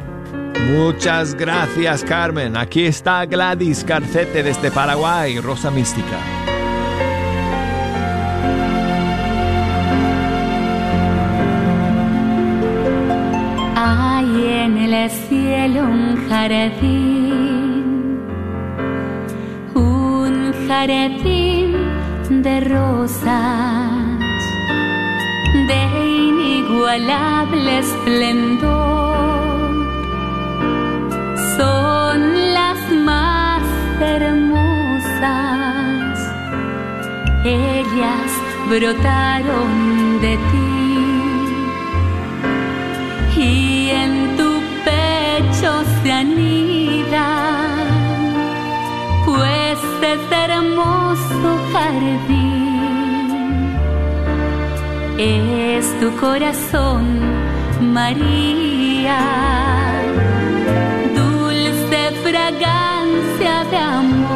Muchas 0.68 1.34
gracias, 1.34 2.04
Carmen. 2.04 2.56
Aquí 2.56 2.86
está 2.86 3.26
Gladys 3.26 3.84
Carcete 3.84 4.44
desde 4.44 4.70
Paraguay, 4.70 5.40
Rosa 5.40 5.72
Mística. 5.72 6.20
Un 15.68 16.16
jardín, 16.30 18.18
un 19.76 20.54
jardín 20.68 21.74
de 22.30 22.62
rosas 22.62 24.20
de 25.68 25.82
inigualable 26.30 27.80
esplendor. 27.80 29.20
Son 31.58 32.54
las 32.54 32.80
más 33.04 33.62
hermosas, 34.00 35.20
ellas 37.44 38.32
brotaron 38.70 40.22
de 40.22 40.38
ti 40.38 40.70
se 46.02 46.12
anida, 46.12 47.28
pues 49.26 49.80
es 50.02 50.20
hermoso 50.32 51.60
jardín, 51.74 52.80
es 55.18 56.00
tu 56.00 56.16
corazón, 56.18 57.06
María, 57.82 59.20
dulce 61.16 62.12
fragancia 62.24 63.64
de 63.72 63.78
amor, 63.78 64.29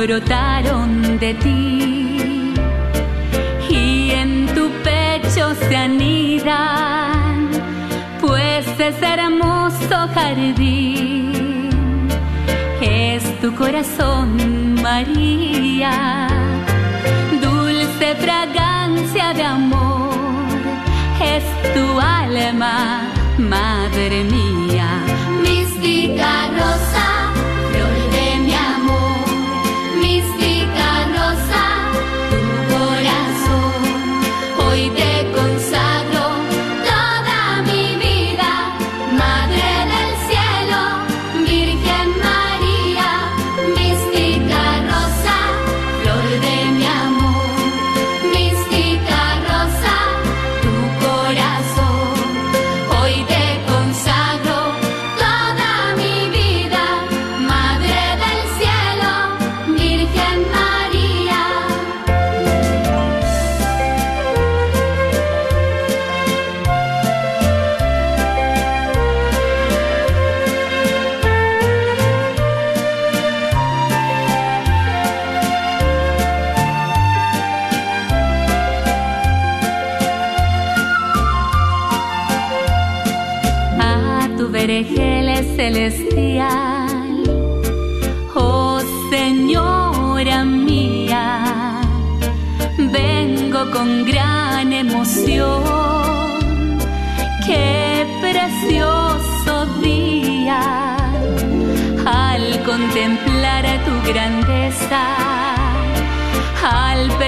brotaron 0.00 1.18
de 1.18 1.34
ti. 1.34 2.54
Y 3.68 4.10
en 4.10 4.46
tu 4.54 4.70
pecho 4.82 5.54
se 5.54 5.76
anidan 5.76 7.10
pues 8.20 8.66
es 8.78 9.02
hermoso 9.02 9.96
jardín, 10.14 12.08
es 12.80 13.22
tu 13.40 13.54
corazón, 13.54 14.74
María, 14.82 16.28
dulce 17.42 18.14
fragancia 18.16 19.32
de 19.32 19.42
amor, 19.42 20.14
es 21.34 21.44
tu 21.74 22.00
alma, 22.00 23.08
madre 23.38 24.24
mía, 24.24 24.90
mística 25.42 26.48
rosa, 26.58 26.89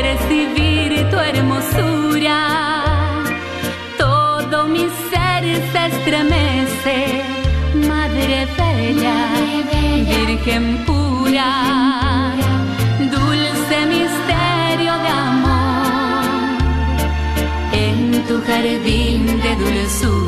al 0.02 0.18
percibir 0.18 1.10
tu 1.10 1.16
hermosura. 1.16 2.38
Todo 3.98 4.68
mi 4.68 4.86
ser 5.10 5.44
se 5.72 5.86
estremece, 5.86 7.22
Madre 7.88 8.46
Bella, 8.56 9.16
Virgen 10.08 10.84
pura, 10.86 12.32
dulce 12.98 13.76
misterio 13.86 14.92
de 15.04 15.08
amor, 15.08 16.24
en 17.72 18.24
tu 18.26 18.40
jardín 18.46 19.26
de 19.26 19.56
dulzura, 19.56 20.21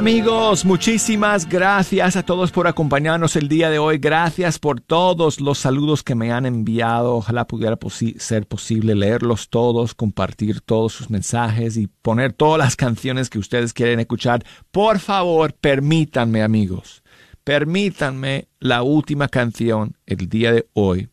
Amigos, 0.00 0.64
muchísimas 0.64 1.46
gracias 1.46 2.16
a 2.16 2.22
todos 2.22 2.50
por 2.52 2.66
acompañarnos 2.66 3.36
el 3.36 3.48
día 3.48 3.68
de 3.68 3.78
hoy. 3.78 3.98
Gracias 3.98 4.58
por 4.58 4.80
todos 4.80 5.42
los 5.42 5.58
saludos 5.58 6.02
que 6.02 6.14
me 6.14 6.32
han 6.32 6.46
enviado. 6.46 7.16
Ojalá 7.16 7.46
pudiera 7.46 7.78
ser 8.16 8.46
posible 8.46 8.94
leerlos 8.94 9.50
todos, 9.50 9.94
compartir 9.94 10.62
todos 10.62 10.94
sus 10.94 11.10
mensajes 11.10 11.76
y 11.76 11.86
poner 11.86 12.32
todas 12.32 12.58
las 12.58 12.76
canciones 12.76 13.28
que 13.28 13.38
ustedes 13.38 13.74
quieren 13.74 14.00
escuchar. 14.00 14.42
Por 14.70 15.00
favor, 15.00 15.52
permítanme, 15.52 16.42
amigos, 16.42 17.02
permítanme 17.44 18.48
la 18.58 18.82
última 18.82 19.28
canción 19.28 19.98
el 20.06 20.30
día 20.30 20.50
de 20.50 20.66
hoy 20.72 21.10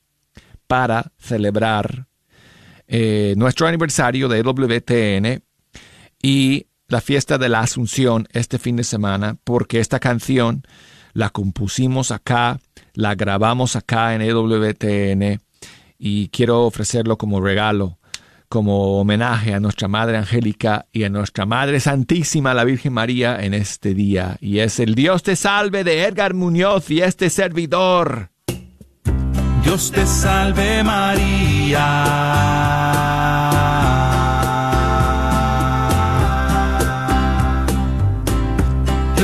para 0.65 1.11
celebrar 1.17 2.07
eh, 2.87 3.33
nuestro 3.35 3.67
aniversario 3.67 4.29
de 4.29 4.43
WTN 4.43 5.43
y 6.23 6.67
la 6.87 7.01
fiesta 7.01 7.37
de 7.37 7.49
la 7.49 7.61
Asunción 7.61 8.27
este 8.31 8.59
fin 8.59 8.75
de 8.77 8.83
semana, 8.83 9.37
porque 9.43 9.79
esta 9.79 9.99
canción 9.99 10.63
la 11.13 11.29
compusimos 11.29 12.11
acá, 12.11 12.59
la 12.93 13.15
grabamos 13.15 13.75
acá 13.75 14.15
en 14.15 14.21
EWTN 14.21 15.41
y 15.99 16.29
quiero 16.29 16.65
ofrecerlo 16.65 17.17
como 17.17 17.41
regalo 17.41 17.97
como 18.49 18.99
homenaje 18.99 19.53
a 19.53 19.59
nuestra 19.59 19.87
Madre 19.87 20.17
Angélica 20.17 20.85
y 20.93 21.03
a 21.03 21.09
nuestra 21.09 21.45
Madre 21.45 21.79
Santísima, 21.79 22.53
la 22.53 22.63
Virgen 22.63 22.93
María, 22.93 23.43
en 23.43 23.53
este 23.53 23.93
día. 23.93 24.37
Y 24.39 24.59
es 24.59 24.79
el 24.79 24.95
Dios 24.95 25.23
te 25.23 25.35
salve 25.35 25.83
de 25.83 26.03
Edgar 26.03 26.33
Muñoz 26.33 26.89
y 26.89 27.01
este 27.01 27.29
servidor. 27.29 28.29
Dios 29.63 29.91
te 29.91 30.05
salve 30.05 30.81
María. 30.83 31.83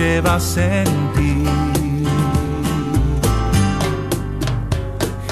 Llevas 0.00 0.56
en 0.56 1.12
ti. 1.14 1.44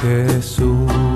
Jesús. 0.03 1.08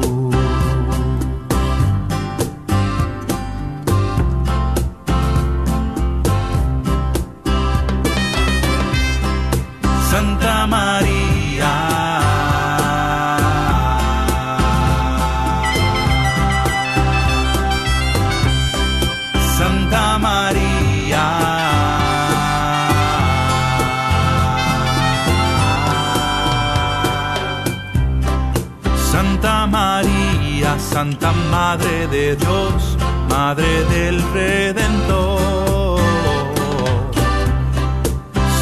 Santa 31.02 31.32
Madre 31.50 32.06
de 32.06 32.36
Dios, 32.36 32.96
Madre 33.28 33.84
del 33.86 34.22
Redentor. 34.32 35.98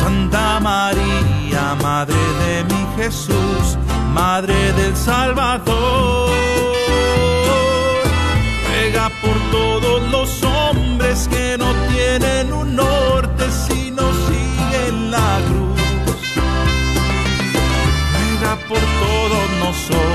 Santa 0.00 0.58
María, 0.58 1.76
Madre 1.82 2.16
de 2.42 2.64
mi 2.64 2.86
Jesús, 2.96 3.76
Madre 4.14 4.72
del 4.72 4.96
Salvador. 4.96 6.30
Ruega 8.70 9.10
por 9.20 9.36
todos 9.50 10.10
los 10.10 10.42
hombres 10.42 11.28
que 11.28 11.58
no 11.58 11.70
tienen 11.92 12.54
un 12.54 12.74
norte 12.74 13.44
si 13.50 13.90
no 13.90 14.06
siguen 14.28 15.10
la 15.10 15.40
cruz. 15.46 15.78
Ruega 18.14 18.56
por 18.66 18.78
todos 18.78 19.50
nosotros 19.60 20.09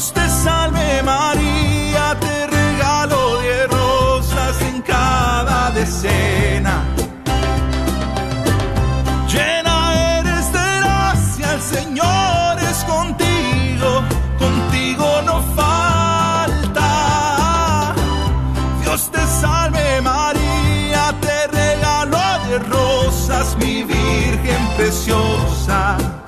Dios 0.00 0.14
te 0.14 0.30
salve 0.30 1.02
María, 1.02 2.16
te 2.18 2.46
regalo 2.46 3.38
de 3.42 3.66
rosas 3.66 4.62
en 4.62 4.80
cada 4.80 5.70
decena. 5.72 6.82
Llena 9.28 10.20
eres 10.20 10.52
de 10.54 10.80
gracia, 10.80 11.52
el 11.52 11.60
Señor 11.60 12.58
es 12.70 12.82
contigo, 12.84 14.02
contigo 14.38 15.20
no 15.26 15.42
falta. 15.54 16.88
Dios 18.80 19.10
te 19.10 19.26
salve 19.42 20.00
María, 20.00 21.14
te 21.20 21.46
regalo 21.48 22.18
de 22.48 22.58
rosas, 22.70 23.54
mi 23.58 23.82
Virgen 23.82 24.66
preciosa. 24.78 26.19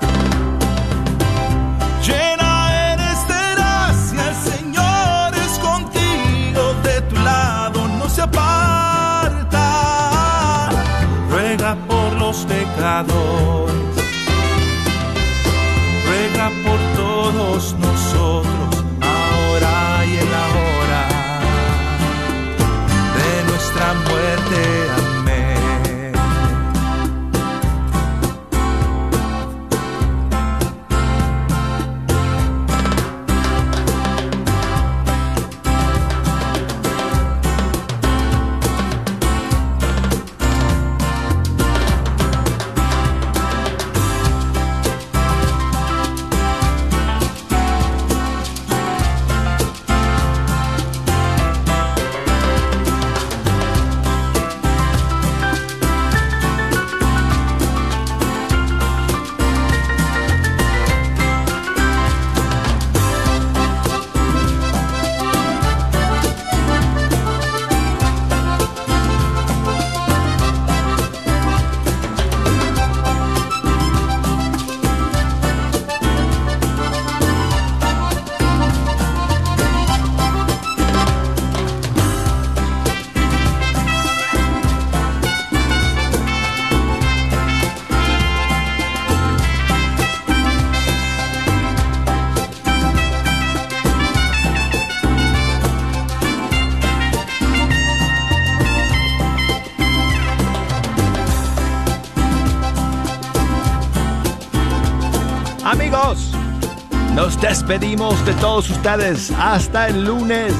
Despedimos 107.53 108.25
de 108.25 108.33
todos 108.33 108.67
ustedes 108.67 109.31
hasta 109.37 109.87
el 109.87 110.05
lunes. 110.05 110.55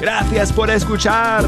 Gracias 0.00 0.52
por 0.52 0.70
escuchar. 0.70 1.44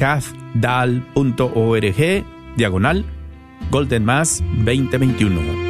www.cathdal.org 0.00 2.00
diagonal 2.56 3.04
Golden 3.70 4.04
Mass 4.04 4.40
2021. 4.64 5.69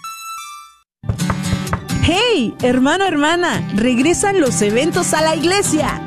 ¡Hey, 2.03 2.55
hermano, 2.63 3.05
hermana! 3.05 3.63
Regresan 3.75 4.41
los 4.41 4.59
eventos 4.63 5.13
a 5.13 5.21
la 5.21 5.35
iglesia. 5.35 6.01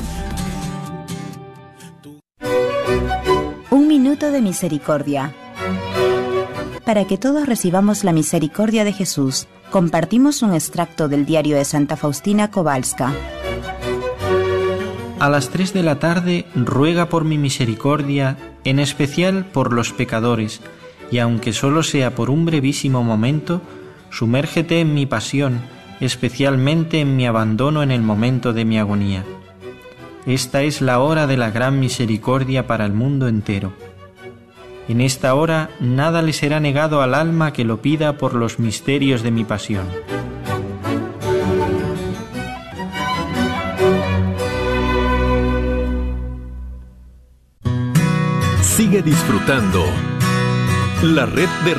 Un 3.70 3.88
minuto 3.88 4.32
de 4.32 4.42
misericordia. 4.42 5.34
Para 6.86 7.06
que 7.06 7.18
todos 7.18 7.46
recibamos 7.46 8.04
la 8.04 8.12
misericordia 8.12 8.84
de 8.84 8.94
Jesús, 8.94 9.48
compartimos 9.72 10.42
un 10.42 10.54
extracto 10.54 11.08
del 11.08 11.26
diario 11.26 11.56
de 11.56 11.66
Santa 11.66 11.96
Faustina 11.96 12.52
Kowalska. 12.52 13.14
A 15.20 15.30
las 15.30 15.50
3 15.50 15.74
de 15.74 15.84
la 15.84 16.00
tarde 16.00 16.46
ruega 16.54 17.08
por 17.08 17.24
mi 17.24 17.38
misericordia, 17.38 18.38
en 18.66 18.80
especial 18.80 19.46
por 19.46 19.72
los 19.72 19.94
pecadores, 19.94 20.60
y 21.12 21.20
aunque 21.20 21.54
solo 21.54 21.82
sea 21.82 22.14
por 22.14 22.30
un 22.30 22.46
brevísimo 22.46 23.04
momento, 23.04 23.62
sumérgete 24.10 24.82
en 24.82 24.94
mi 24.94 25.06
pasión, 25.06 25.62
especialmente 26.02 27.00
en 27.00 27.16
mi 27.16 27.26
abandono 27.26 27.84
en 27.84 27.92
el 27.92 28.02
momento 28.02 28.52
de 28.52 28.66
mi 28.66 28.78
agonía. 28.78 29.24
Esta 30.26 30.62
es 30.62 30.82
la 30.82 31.00
hora 31.00 31.28
de 31.28 31.38
la 31.38 31.52
gran 31.52 31.80
misericordia 31.80 32.66
para 32.66 32.86
el 32.86 32.94
mundo 32.94 33.28
entero. 33.28 33.74
En 34.88 35.00
esta 35.00 35.34
hora 35.36 35.70
nada 35.80 36.22
le 36.22 36.34
será 36.34 36.60
negado 36.60 37.02
al 37.02 37.14
alma 37.14 37.54
que 37.54 37.64
lo 37.64 37.82
pida 37.82 38.18
por 38.18 38.34
los 38.34 38.60
misterios 38.60 39.24
de 39.24 39.32
mi 39.32 39.46
pasión. 39.46 39.86
Sigue 48.62 49.02
disfrutando 49.02 49.86
la 51.02 51.26
red 51.26 51.50
de 51.64 51.72